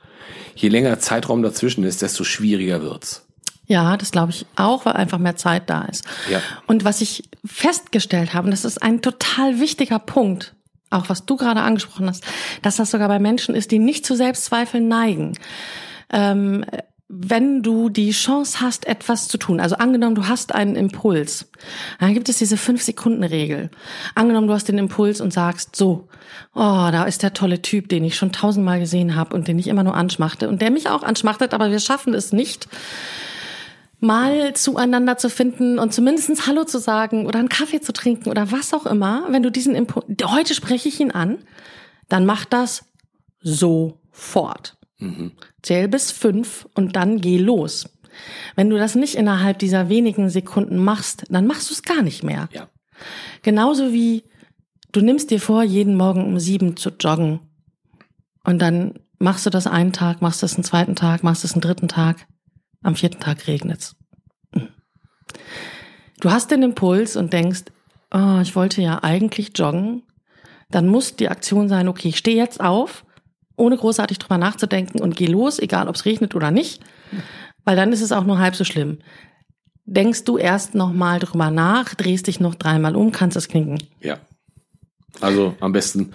je 0.55 0.69
länger 0.69 0.99
Zeitraum 0.99 1.43
dazwischen 1.43 1.83
ist, 1.83 2.01
desto 2.01 2.23
schwieriger 2.23 2.81
wird's. 2.81 3.25
Ja, 3.67 3.97
das 3.97 4.11
glaube 4.11 4.31
ich 4.31 4.45
auch, 4.55 4.85
weil 4.85 4.93
einfach 4.93 5.17
mehr 5.17 5.35
Zeit 5.35 5.69
da 5.69 5.83
ist. 5.85 6.05
Ja. 6.29 6.39
Und 6.67 6.83
was 6.85 7.01
ich 7.01 7.29
festgestellt 7.43 8.33
habe, 8.33 8.45
und 8.45 8.51
das 8.51 8.65
ist 8.65 8.81
ein 8.81 9.01
total 9.01 9.59
wichtiger 9.59 9.99
Punkt, 9.99 10.53
auch 10.91 11.09
was 11.09 11.25
du 11.25 11.35
gerade 11.35 11.61
angesprochen 11.61 12.07
hast, 12.07 12.23
dass 12.61 12.75
das 12.75 12.91
sogar 12.91 13.07
bei 13.07 13.19
Menschen 13.19 13.55
ist, 13.55 13.71
die 13.71 13.79
nicht 13.79 14.05
zu 14.05 14.15
Selbstzweifeln 14.15 14.87
neigen. 14.87 15.37
Ähm, 16.11 16.63
wenn 17.07 17.61
du 17.61 17.89
die 17.89 18.11
Chance 18.11 18.61
hast, 18.61 18.87
etwas 18.87 19.27
zu 19.27 19.37
tun, 19.37 19.59
also 19.59 19.75
angenommen, 19.75 20.15
du 20.15 20.27
hast 20.27 20.55
einen 20.55 20.75
Impuls, 20.75 21.51
dann 21.99 22.15
gibt 22.15 22.29
es 22.29 22.39
diese 22.39 22.57
Fünf-Sekunden-Regel. 22.57 23.69
Angenommen, 24.15 24.47
du 24.47 24.53
hast 24.53 24.67
den 24.67 24.79
Impuls 24.79 25.21
und 25.21 25.31
sagst, 25.31 25.75
so, 25.75 26.07
oh, 26.55 26.89
da 26.91 27.03
ist 27.03 27.21
der 27.21 27.33
tolle 27.33 27.61
Typ, 27.61 27.89
den 27.89 28.03
ich 28.03 28.15
schon 28.15 28.31
tausendmal 28.31 28.79
gesehen 28.79 29.15
habe 29.15 29.35
und 29.35 29.47
den 29.47 29.59
ich 29.59 29.67
immer 29.67 29.83
nur 29.83 29.95
anschmachte 29.95 30.49
und 30.49 30.61
der 30.63 30.71
mich 30.71 30.89
auch 30.89 31.03
anschmachtet, 31.03 31.53
aber 31.53 31.69
wir 31.69 31.79
schaffen 31.79 32.15
es 32.15 32.33
nicht, 32.33 32.67
mal 33.99 34.53
zueinander 34.53 35.17
zu 35.17 35.29
finden 35.29 35.77
und 35.77 35.93
zumindestens 35.93 36.47
Hallo 36.47 36.63
zu 36.63 36.79
sagen 36.79 37.27
oder 37.27 37.37
einen 37.37 37.49
Kaffee 37.49 37.81
zu 37.81 37.93
trinken 37.93 38.29
oder 38.29 38.51
was 38.51 38.73
auch 38.73 38.87
immer, 38.87 39.25
wenn 39.29 39.43
du 39.43 39.51
diesen 39.51 39.75
Impuls, 39.75 40.05
heute 40.25 40.55
spreche 40.55 40.89
ich 40.89 40.99
ihn 40.99 41.11
an, 41.11 41.37
dann 42.09 42.25
mach 42.25 42.45
das 42.45 42.85
sofort. 43.41 44.75
Mhm. 44.99 45.31
Zähl 45.61 45.87
bis 45.87 46.11
fünf 46.11 46.67
und 46.73 46.95
dann 46.95 47.19
geh 47.19 47.37
los. 47.37 47.89
Wenn 48.55 48.69
du 48.69 48.77
das 48.77 48.95
nicht 48.95 49.15
innerhalb 49.15 49.59
dieser 49.59 49.89
wenigen 49.89 50.29
Sekunden 50.29 50.77
machst, 50.77 51.25
dann 51.29 51.47
machst 51.47 51.69
du 51.69 51.73
es 51.73 51.83
gar 51.83 52.01
nicht 52.01 52.23
mehr. 52.23 52.47
Ja. 52.53 52.69
Genauso 53.41 53.91
wie 53.91 54.23
du 54.91 55.01
nimmst 55.01 55.31
dir 55.31 55.41
vor, 55.41 55.63
jeden 55.63 55.95
Morgen 55.95 56.25
um 56.25 56.39
sieben 56.39 56.77
zu 56.77 56.91
joggen. 56.91 57.41
Und 58.43 58.61
dann 58.61 58.99
machst 59.19 59.45
du 59.45 59.49
das 59.49 59.67
einen 59.67 59.91
Tag, 59.91 60.21
machst 60.21 60.43
es 60.43 60.55
einen 60.55 60.63
zweiten 60.63 60.95
Tag, 60.95 61.23
machst 61.23 61.43
es 61.43 61.53
einen 61.53 61.61
dritten 61.61 61.87
Tag. 61.87 62.27
Am 62.81 62.95
vierten 62.95 63.19
Tag 63.19 63.47
regnet's. 63.47 63.95
Du 66.21 66.31
hast 66.31 66.51
den 66.51 66.63
Impuls 66.63 67.17
und 67.17 67.33
denkst, 67.33 67.63
oh, 68.11 68.39
ich 68.41 68.55
wollte 68.55 68.81
ja 68.81 69.03
eigentlich 69.03 69.51
joggen. 69.55 70.03
Dann 70.69 70.87
muss 70.87 71.15
die 71.15 71.29
Aktion 71.29 71.67
sein, 71.67 71.87
okay, 71.87 72.09
ich 72.09 72.17
stehe 72.17 72.37
jetzt 72.37 72.61
auf, 72.61 73.05
ohne 73.57 73.77
großartig 73.77 74.19
drüber 74.19 74.37
nachzudenken 74.37 75.01
und 75.01 75.15
geh 75.15 75.27
los, 75.27 75.59
egal 75.59 75.87
ob 75.87 75.95
es 75.95 76.05
regnet 76.05 76.35
oder 76.35 76.51
nicht, 76.51 76.81
weil 77.63 77.75
dann 77.75 77.91
ist 77.93 78.01
es 78.01 78.11
auch 78.11 78.23
nur 78.23 78.39
halb 78.39 78.55
so 78.55 78.63
schlimm. 78.63 78.99
Denkst 79.85 80.23
du 80.23 80.37
erst 80.37 80.73
noch 80.75 80.93
mal 80.93 81.19
drüber 81.19 81.51
nach, 81.51 81.93
drehst 81.93 82.27
dich 82.27 82.39
noch 82.39 82.55
dreimal 82.55 82.95
um, 82.95 83.11
kannst 83.11 83.37
es 83.37 83.47
knicken. 83.47 83.77
Ja. 84.01 84.17
Also 85.21 85.55
am 85.59 85.71
besten 85.71 86.13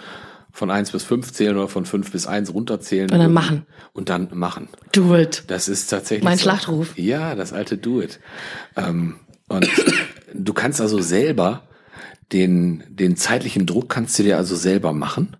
von 0.51 0.69
eins 0.69 0.91
bis 0.91 1.03
fünf 1.03 1.31
zählen 1.31 1.55
oder 1.55 1.69
von 1.69 1.85
fünf 1.85 2.11
bis 2.11 2.27
eins 2.27 2.53
runterzählen. 2.53 3.09
Und 3.09 3.17
dann 3.17 3.33
machen. 3.33 3.65
Und 3.93 4.09
dann 4.09 4.27
machen. 4.33 4.67
Do 4.91 5.15
it. 5.15 5.45
Das 5.47 5.69
ist 5.69 5.87
tatsächlich. 5.87 6.25
Mein 6.25 6.37
so. 6.37 6.43
Schlachtruf. 6.43 6.97
Ja, 6.97 7.35
das 7.35 7.53
alte 7.53 7.77
Do 7.77 8.01
it. 8.01 8.19
Ähm, 8.75 9.15
und 9.47 9.67
du 10.33 10.53
kannst 10.53 10.81
also 10.81 10.99
selber 11.01 11.63
den, 12.33 12.83
den 12.89 13.15
zeitlichen 13.15 13.65
Druck 13.65 13.89
kannst 13.89 14.17
du 14.19 14.23
dir 14.23 14.37
also 14.37 14.55
selber 14.55 14.93
machen 14.93 15.37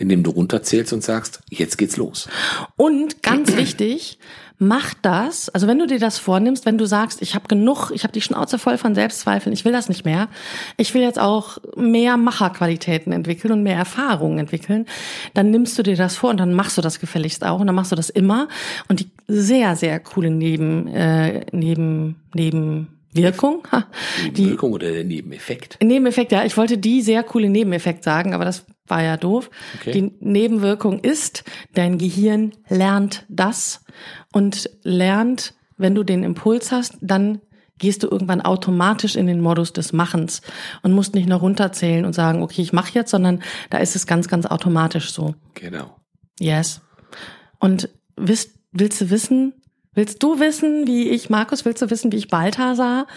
indem 0.00 0.22
du 0.22 0.30
runterzählst 0.30 0.92
und 0.92 1.02
sagst, 1.02 1.40
jetzt 1.50 1.76
geht's 1.76 1.96
los. 1.96 2.28
Und 2.76 3.22
ganz 3.22 3.54
wichtig, 3.56 4.18
mach 4.58 4.94
das, 4.94 5.48
also 5.50 5.66
wenn 5.66 5.78
du 5.78 5.86
dir 5.86 5.98
das 5.98 6.18
vornimmst, 6.18 6.66
wenn 6.66 6.78
du 6.78 6.86
sagst, 6.86 7.20
ich 7.22 7.34
habe 7.34 7.48
genug, 7.48 7.90
ich 7.92 8.02
habe 8.02 8.12
die 8.12 8.20
Schnauze 8.20 8.58
voll 8.58 8.78
von 8.78 8.94
Selbstzweifeln, 8.94 9.52
ich 9.52 9.64
will 9.64 9.72
das 9.72 9.88
nicht 9.88 10.04
mehr, 10.04 10.28
ich 10.78 10.94
will 10.94 11.02
jetzt 11.02 11.18
auch 11.18 11.58
mehr 11.76 12.16
Macherqualitäten 12.16 13.12
entwickeln 13.12 13.52
und 13.52 13.62
mehr 13.62 13.76
Erfahrungen 13.76 14.38
entwickeln, 14.38 14.86
dann 15.34 15.50
nimmst 15.50 15.78
du 15.78 15.82
dir 15.82 15.96
das 15.96 16.16
vor 16.16 16.30
und 16.30 16.38
dann 16.38 16.54
machst 16.54 16.78
du 16.78 16.82
das 16.82 16.98
gefälligst 16.98 17.44
auch 17.44 17.60
und 17.60 17.66
dann 17.66 17.76
machst 17.76 17.92
du 17.92 17.96
das 17.96 18.10
immer 18.10 18.48
und 18.88 19.00
die 19.00 19.10
sehr 19.28 19.76
sehr 19.76 20.00
coole 20.00 20.30
Neben 20.30 20.86
äh, 20.88 21.44
neben 21.52 22.16
neben 22.34 22.88
Wirkung. 23.12 23.66
Die 24.36 24.50
Wirkung 24.50 24.72
oder 24.72 24.92
der 24.92 25.04
Nebeneffekt? 25.04 25.78
Nebeneffekt, 25.82 26.30
ja. 26.30 26.44
Ich 26.44 26.56
wollte 26.56 26.78
die 26.78 27.02
sehr 27.02 27.24
coole 27.24 27.48
Nebeneffekt 27.48 28.04
sagen, 28.04 28.34
aber 28.34 28.44
das 28.44 28.64
war 28.90 29.02
ja 29.02 29.16
doof. 29.16 29.50
Okay. 29.76 29.92
Die 29.92 30.12
Nebenwirkung 30.20 31.00
ist, 31.00 31.44
dein 31.74 31.98
Gehirn 31.98 32.52
lernt 32.68 33.24
das 33.28 33.84
und 34.32 34.70
lernt, 34.82 35.54
wenn 35.76 35.94
du 35.94 36.04
den 36.04 36.22
Impuls 36.22 36.72
hast, 36.72 36.96
dann 37.00 37.40
gehst 37.78 38.02
du 38.02 38.08
irgendwann 38.08 38.42
automatisch 38.42 39.16
in 39.16 39.26
den 39.26 39.40
Modus 39.40 39.72
des 39.72 39.92
Machens 39.92 40.42
und 40.82 40.92
musst 40.92 41.14
nicht 41.14 41.28
noch 41.28 41.40
runterzählen 41.40 42.04
und 42.04 42.12
sagen, 42.12 42.42
okay, 42.42 42.60
ich 42.60 42.74
mache 42.74 42.92
jetzt, 42.92 43.10
sondern 43.10 43.42
da 43.70 43.78
ist 43.78 43.96
es 43.96 44.06
ganz, 44.06 44.28
ganz 44.28 44.44
automatisch 44.44 45.12
so. 45.12 45.34
Genau. 45.54 45.96
Yes. 46.38 46.82
Und 47.58 47.88
willst, 48.16 48.58
willst 48.72 49.00
du 49.00 49.10
wissen, 49.10 49.54
Willst 49.92 50.22
du 50.22 50.38
wissen, 50.38 50.86
wie 50.86 51.08
ich, 51.08 51.30
Markus, 51.30 51.64
willst 51.64 51.82
du 51.82 51.90
wissen, 51.90 52.12
wie 52.12 52.16
ich 52.16 52.28
Balthasar 52.28 53.08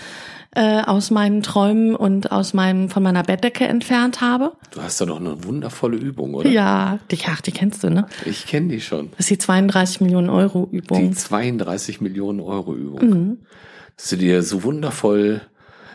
äh, 0.56 0.82
aus 0.82 1.12
meinen 1.12 1.42
Träumen 1.42 1.96
und 1.96 2.32
aus 2.32 2.54
meinem, 2.54 2.90
von 2.90 3.04
meiner 3.04 3.24
Bettdecke 3.24 3.66
entfernt 3.66 4.22
habe? 4.22 4.54
Du 4.72 4.82
hast 4.82 5.02
da 5.02 5.06
doch 5.06 5.20
eine 5.20 5.44
wundervolle 5.44 5.98
Übung, 5.98 6.34
oder? 6.36 6.50
Ja, 6.50 7.00
die, 7.12 7.18
ach, 7.28 7.42
die 7.42 7.52
kennst 7.52 7.84
du, 7.84 7.90
ne? 7.90 8.08
Ich 8.26 8.46
kenne 8.46 8.70
die 8.70 8.82
schon. 8.82 9.10
Das 9.12 9.22
ist 9.22 9.30
die 9.30 9.38
32 9.38 10.02
Millionen 10.02 10.30
Euro 10.30 10.68
Übung. 10.72 11.10
Die 11.10 11.16
32 11.16 12.02
Millionen 12.02 12.40
Euro 12.40 12.76
Übung. 12.76 13.10
Mhm. 13.10 13.38
Dass 13.98 14.10
du 14.10 14.18
dir 14.18 14.44
so 14.44 14.64
wundervoll 14.64 15.42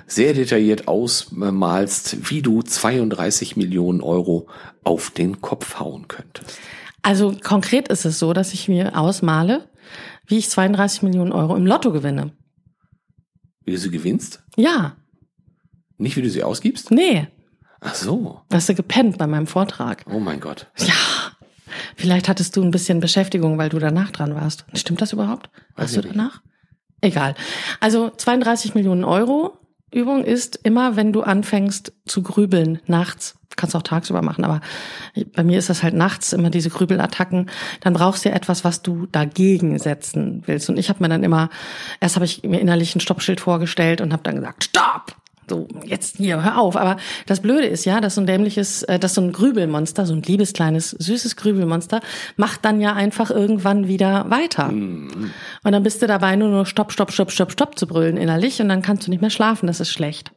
sehr 0.09 0.33
detailliert 0.33 0.89
ausmalst, 0.89 2.31
wie 2.31 2.43
du 2.43 2.63
32 2.63 3.57
Millionen 3.57 4.01
Euro 4.01 4.49
auf 4.83 5.11
den 5.11 5.41
Kopf 5.41 5.79
hauen 5.79 6.09
könntest. 6.09 6.59
Also 7.03 7.35
konkret 7.43 7.89
ist 7.89 8.05
es 8.05 8.19
so, 8.19 8.33
dass 8.33 8.55
ich 8.55 8.69
mir 8.69 8.99
ausmale, 8.99 9.69
wie 10.27 10.39
ich 10.39 10.51
32 10.51 11.03
Millionen 11.03 11.33
Euro 11.33 11.57
im 11.57 11.67
Lotto 11.67 11.93
gewinne. 11.93 12.33
Wie 13.69 13.73
du 13.73 13.79
sie 13.79 13.91
gewinnst? 13.91 14.43
Ja, 14.57 14.97
Nicht 15.99 16.17
wie 16.17 16.23
du 16.23 16.31
sie 16.31 16.43
ausgibst? 16.43 16.91
nee, 16.91 17.29
Ach 17.81 17.95
so. 17.95 18.41
hast 18.51 18.67
du 18.71 18.75
gepennt 18.75 19.19
bei 19.19 19.27
meinem 19.27 19.47
Vortrag. 19.47 20.05
Oh 20.11 20.19
mein 20.21 20.41
Gott. 20.41 20.69
Ja, 20.79 20.95
vielleicht 21.95 22.31
hattest 22.31 22.57
du 22.57 22.63
ein 22.63 22.71
bisschen 22.71 23.01
Beschäftigung, 23.01 23.59
weil 23.59 23.69
du 23.69 23.79
danach 23.79 24.11
dran 24.11 24.35
warst. 24.35 24.65
Stimmt 24.73 25.03
das 25.03 25.13
überhaupt? 25.13 25.51
Warst 25.77 25.95
du 25.97 26.01
danach? 26.01 26.41
Egal. 27.03 27.35
Also 27.79 28.09
32 28.09 28.75
Millionen 28.75 29.05
Euro 29.05 29.58
Übung 29.93 30.25
ist 30.25 30.61
immer, 30.63 30.97
wenn 30.97 31.13
du 31.13 31.23
anfängst 31.23 31.93
zu 32.07 32.23
grübeln 32.23 32.81
nachts. 32.87 33.37
Kannst 33.57 33.75
auch 33.75 33.83
tagsüber 33.83 34.23
machen, 34.23 34.45
aber 34.45 34.61
bei 35.35 35.43
mir 35.43 35.59
ist 35.59 35.69
das 35.69 35.83
halt 35.83 35.95
nachts 35.95 36.33
immer 36.33 36.49
diese 36.49 36.71
Grübelattacken. 36.71 37.51
Dann 37.81 37.93
brauchst 37.93 38.25
du 38.25 38.29
ja 38.29 38.35
etwas, 38.37 38.63
was 38.63 38.83
du 38.83 39.07
dagegen 39.07 39.79
setzen 39.81 40.45
willst. 40.47 40.69
Und 40.69 40.79
ich 40.79 40.89
habe 40.89 41.03
mir 41.03 41.09
dann 41.09 41.25
immer, 41.25 41.51
erst 41.99 42.15
habe 42.15 42.25
ich 42.25 42.45
mir 42.45 42.61
innerlich 42.61 42.95
ein 42.95 43.01
Stoppschild 43.01 43.41
vorgestellt 43.41 44.01
und 44.01 44.13
habe 44.13 44.23
dann 44.23 44.37
gesagt, 44.37 44.65
Stopp! 44.65 45.17
So, 45.49 45.69
jetzt 45.85 46.17
hier, 46.17 46.43
hör 46.45 46.59
auf. 46.59 46.77
Aber 46.77 46.97
das 47.27 47.41
Blöde 47.41 47.67
ist 47.67 47.85
ja, 47.85 48.01
dass 48.01 48.15
so 48.15 48.21
ein 48.21 48.27
dämliches, 48.27 48.83
äh, 48.85 48.99
dass 48.99 49.15
so 49.15 49.21
ein 49.21 49.33
Grübelmonster, 49.33 50.07
so 50.07 50.15
ein 50.15 50.23
liebes, 50.23 50.53
kleines, 50.53 50.91
süßes 50.91 51.37
Grübelmonster, 51.37 52.01
macht 52.37 52.65
dann 52.65 52.81
ja 52.81 52.95
einfach 52.95 53.31
irgendwann 53.31 53.89
wieder 53.89 54.29
weiter. 54.31 54.69
Und 54.69 55.33
dann 55.73 55.83
bist 55.83 56.03
du 56.03 56.07
dabei 56.07 56.37
nur 56.37 56.49
noch 56.49 56.67
Stopp, 56.67 56.93
Stopp, 56.93 57.13
Stopp, 57.13 57.31
Stopp, 57.31 57.53
Stopp 57.53 57.79
zu 57.79 57.87
brüllen 57.87 58.17
innerlich 58.17 58.61
und 58.61 58.69
dann 58.69 58.83
kannst 58.83 59.07
du 59.07 59.11
nicht 59.11 59.21
mehr 59.21 59.31
schlafen. 59.31 59.67
Das 59.67 59.81
ist 59.81 59.91
schlecht. 59.91 60.33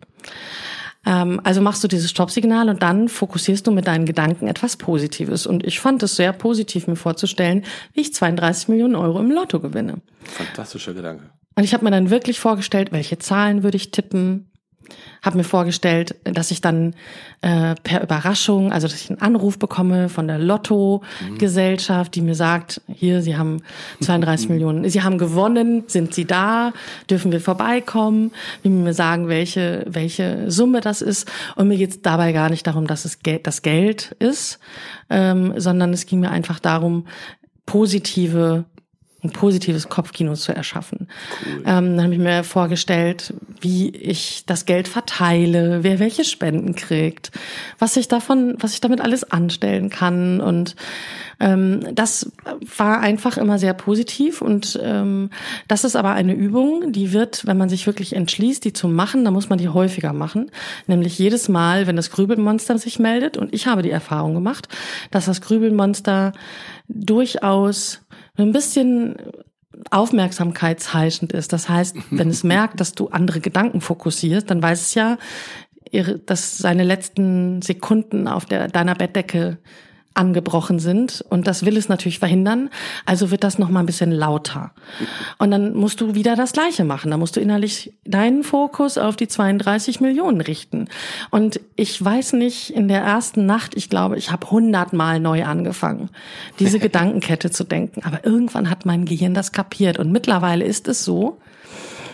Ähm, 1.06 1.42
also 1.44 1.62
machst 1.62 1.84
du 1.84 1.88
dieses 1.88 2.10
Stoppsignal 2.10 2.70
und 2.70 2.84
dann 2.84 3.10
fokussierst 3.10 3.66
du 3.66 3.72
mit 3.72 3.88
deinen 3.88 4.06
Gedanken 4.06 4.48
etwas 4.48 4.78
Positives. 4.78 5.48
Und 5.48 5.66
ich 5.66 5.80
fand 5.80 6.04
es 6.04 6.16
sehr 6.16 6.34
positiv, 6.34 6.88
mir 6.88 6.96
vorzustellen, 6.96 7.66
wie 7.94 8.02
ich 8.02 8.14
32 8.14 8.68
Millionen 8.70 8.96
Euro 8.96 9.20
im 9.20 9.32
Lotto 9.32 9.60
gewinne. 9.60 10.02
Fantastischer 10.24 10.94
Gedanke. 10.94 11.24
Und 11.56 11.64
ich 11.64 11.74
habe 11.74 11.84
mir 11.84 11.92
dann 11.92 12.10
wirklich 12.10 12.40
vorgestellt, 12.40 12.92
welche 12.92 13.18
Zahlen 13.18 13.64
würde 13.64 13.78
ich 13.78 13.92
tippen. 13.92 14.51
Habe 15.22 15.38
mir 15.38 15.44
vorgestellt, 15.44 16.16
dass 16.24 16.52
ich 16.52 16.62
dann 16.62 16.96
äh, 17.42 17.76
per 17.84 18.02
Überraschung, 18.04 18.72
also 18.72 18.88
dass 18.88 19.02
ich 19.02 19.10
einen 19.10 19.22
Anruf 19.22 19.60
bekomme 19.60 20.10
von 20.10 20.28
der 20.28 20.40
Lotto-Gesellschaft, 20.40 22.16
die 22.16 22.22
mir 22.22 22.36
sagt, 22.36 22.82
hier, 22.88 23.22
Sie 23.22 23.38
haben 23.38 23.62
32 24.02 24.50
Millionen, 24.50 24.90
Sie 24.90 25.04
haben 25.04 25.18
gewonnen, 25.18 25.84
sind 25.88 26.14
Sie 26.14 26.26
da, 26.26 26.74
dürfen 27.10 27.32
wir 27.32 27.42
vorbeikommen, 27.42 28.32
wie 28.64 28.70
mir 28.70 28.94
sagen, 28.94 29.28
welche, 29.28 29.86
welche 29.88 30.50
Summe 30.50 30.82
das 30.82 31.02
ist. 31.02 31.32
Und 31.56 31.68
mir 31.68 31.78
geht 31.78 31.92
es 31.92 32.02
dabei 32.02 32.32
gar 32.32 32.50
nicht 32.50 32.66
darum, 32.66 32.88
dass 32.88 33.06
es 33.06 33.20
Geld, 33.20 33.48
das 33.48 33.62
Geld 33.62 34.16
ist, 34.20 34.60
ähm, 35.10 35.54
sondern 35.58 35.94
es 35.94 36.06
ging 36.06 36.20
mir 36.20 36.32
einfach 36.32 36.60
darum, 36.60 37.06
positive 37.66 38.66
ein 39.24 39.32
positives 39.32 39.88
Kopfkino 39.88 40.34
zu 40.34 40.54
erschaffen. 40.54 41.08
Ähm, 41.66 41.96
dann 41.96 42.04
habe 42.04 42.14
ich 42.14 42.20
mir 42.20 42.44
vorgestellt, 42.44 43.34
wie 43.60 43.90
ich 43.90 44.44
das 44.48 44.66
Geld 44.66 44.88
verteile, 44.88 45.84
wer 45.84 46.00
welche 46.00 46.24
Spenden 46.24 46.76
kriegt, 46.76 47.32
was 47.78 47.98
ich 47.98 48.08
davon, 48.08 48.56
was 48.60 48.74
ich 48.74 48.82
damit 48.82 49.00
alles 49.00 49.30
anstellen 49.32 49.90
kann. 49.90 50.42
Und 50.42 50.76
ähm, 51.40 51.94
das 51.94 52.32
war 52.78 53.00
einfach 53.00 53.38
immer 53.38 53.60
sehr 53.60 53.76
positiv. 53.76 54.42
Und 54.42 54.80
ähm, 54.82 55.30
das 55.68 55.84
ist 55.84 55.96
aber 55.96 56.12
eine 56.12 56.34
Übung, 56.34 56.92
die 56.92 57.14
wird, 57.14 57.46
wenn 57.46 57.58
man 57.58 57.70
sich 57.70 57.86
wirklich 57.86 58.16
entschließt, 58.16 58.66
die 58.66 58.74
zu 58.74 58.88
machen, 58.88 59.24
dann 59.24 59.34
muss 59.34 59.50
man 59.50 59.60
die 59.60 59.70
häufiger 59.70 60.14
machen. 60.14 60.50
Nämlich 60.88 61.20
jedes 61.20 61.48
Mal, 61.48 61.86
wenn 61.86 61.96
das 61.96 62.10
Grübelmonster 62.10 62.78
sich 62.80 62.98
meldet. 62.98 63.38
Und 63.38 63.54
ich 63.54 63.68
habe 63.68 63.84
die 63.84 63.92
Erfahrung 63.92 64.34
gemacht, 64.34 64.68
dass 65.12 65.26
das 65.26 65.42
Grübelmonster 65.42 66.34
durchaus 66.88 68.01
ein 68.38 68.52
bisschen 68.52 69.16
aufmerksamkeitsheischend 69.90 71.34
ist. 71.34 71.54
Das 71.54 71.70
heißt, 71.70 71.96
wenn 72.12 72.30
es 72.30 72.44
merkt, 72.44 72.80
dass 72.80 72.94
du 72.94 73.08
andere 73.10 73.40
Gedanken 73.40 73.82
fokussierst, 73.82 74.50
dann 74.50 74.62
weiß 74.62 74.82
es 74.82 74.94
ja, 74.94 75.18
dass 76.26 76.58
seine 76.58 76.84
letzten 76.84 77.62
Sekunden 77.62 78.28
auf 78.28 78.46
der, 78.46 78.68
deiner 78.68 78.96
Bettdecke 78.96 79.58
angebrochen 80.14 80.80
sind. 80.80 81.24
Und 81.30 81.48
das 81.48 81.66
will 81.66 81.78
es 81.78 81.90
natürlich 81.90 82.20
verhindern, 82.20 82.70
also 83.06 83.32
wird 83.32 83.44
das 83.44 83.60
noch 83.60 83.70
mal 83.70 83.80
ein 83.80 83.86
bisschen 83.86 84.12
lauter. 84.12 84.72
Und 85.38 85.52
dann 85.52 85.74
musst 85.74 86.02
du 86.02 86.16
wieder 86.16 86.36
das 86.36 86.54
gleiche 86.54 86.84
machen, 86.84 87.12
da 87.12 87.18
musst 87.18 87.36
du 87.36 87.40
innerlich 87.40 87.94
deinen 88.06 88.44
Fokus 88.44 88.98
auf 88.98 89.16
die 89.16 89.28
32 89.28 90.02
Millionen 90.02 90.42
richten. 90.42 90.88
Und 91.30 91.60
ich 91.76 92.04
weiß 92.04 92.34
nicht, 92.34 92.72
in 92.72 92.88
der 92.88 93.02
ersten 93.02 93.46
Nacht, 93.46 93.76
ich 93.76 93.90
glaube, 93.90 94.18
ich 94.18 94.32
habe 94.32 94.50
hundertmal 94.52 95.20
neu 95.20 95.46
angefangen, 95.46 96.10
diese 96.60 96.80
Gedankenkette 96.80 97.52
zu 97.52 97.64
denken, 97.64 98.04
aber 98.04 98.26
irgendwann 98.26 98.70
hat 98.70 98.86
mein 98.86 99.06
Gehirn 99.06 99.34
das 99.34 99.52
kapiert. 99.52 99.98
Und 99.98 100.12
mittlerweile 100.12 100.66
ist 100.66 100.88
es 100.88 101.06
so, 101.06 101.40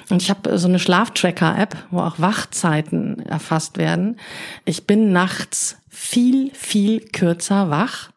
und 0.09 0.21
ich 0.21 0.29
habe 0.29 0.57
so 0.57 0.67
eine 0.67 0.79
Schlaftracker-App, 0.79 1.77
wo 1.91 1.99
auch 1.99 2.19
Wachzeiten 2.19 3.19
erfasst 3.19 3.77
werden. 3.77 4.17
Ich 4.65 4.87
bin 4.87 5.11
nachts 5.11 5.77
viel, 5.89 6.51
viel 6.53 7.01
kürzer 7.01 7.69
wach 7.69 8.11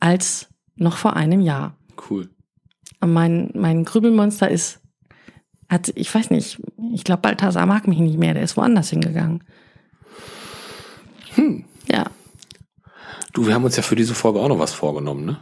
als 0.00 0.48
noch 0.76 0.96
vor 0.96 1.14
einem 1.14 1.40
Jahr. 1.40 1.76
Cool. 2.08 2.30
Und 3.00 3.12
mein, 3.12 3.50
mein 3.54 3.84
Grübelmonster 3.84 4.50
ist, 4.50 4.80
hat, 5.68 5.92
ich 5.94 6.14
weiß 6.14 6.30
nicht, 6.30 6.60
ich 6.94 7.04
glaube, 7.04 7.22
Balthasar 7.22 7.66
mag 7.66 7.86
mich 7.86 7.98
nicht 7.98 8.18
mehr, 8.18 8.34
der 8.34 8.42
ist 8.42 8.56
woanders 8.56 8.90
hingegangen. 8.90 9.44
Hm. 11.34 11.64
Ja. 11.90 12.06
Du, 13.32 13.46
wir 13.46 13.54
haben 13.54 13.64
uns 13.64 13.76
ja 13.76 13.82
für 13.82 13.96
diese 13.96 14.14
Folge 14.14 14.40
auch 14.40 14.48
noch 14.48 14.58
was 14.58 14.72
vorgenommen, 14.72 15.26
ne? 15.26 15.38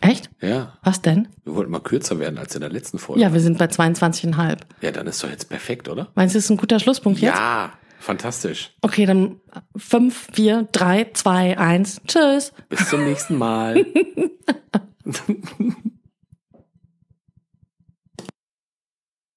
Echt? 0.00 0.30
Ja. 0.42 0.76
Was 0.82 1.00
denn? 1.00 1.28
Wir 1.44 1.54
wollten 1.54 1.70
mal 1.70 1.80
kürzer 1.80 2.18
werden 2.18 2.36
als 2.38 2.54
in 2.54 2.60
der 2.60 2.70
letzten 2.70 2.98
Folge. 2.98 3.22
Ja, 3.22 3.32
wir 3.32 3.40
sind 3.40 3.58
bei 3.58 3.66
22,5. 3.66 4.58
Ja, 4.80 4.90
dann 4.90 5.06
ist 5.06 5.22
doch 5.22 5.30
jetzt 5.30 5.48
perfekt, 5.48 5.88
oder? 5.88 6.08
Meinst 6.14 6.34
du, 6.34 6.38
das 6.38 6.44
ist 6.46 6.50
ein 6.50 6.56
guter 6.56 6.80
Schlusspunkt 6.80 7.20
jetzt? 7.20 7.34
Ja, 7.34 7.72
fantastisch. 8.00 8.72
Okay, 8.82 9.06
dann 9.06 9.40
fünf, 9.76 10.28
vier, 10.32 10.68
drei, 10.72 11.06
zwei, 11.14 11.56
eins. 11.56 12.00
Tschüss. 12.06 12.52
Bis 12.68 12.88
zum 12.88 13.04
nächsten 13.04 13.38
Mal. 13.38 13.86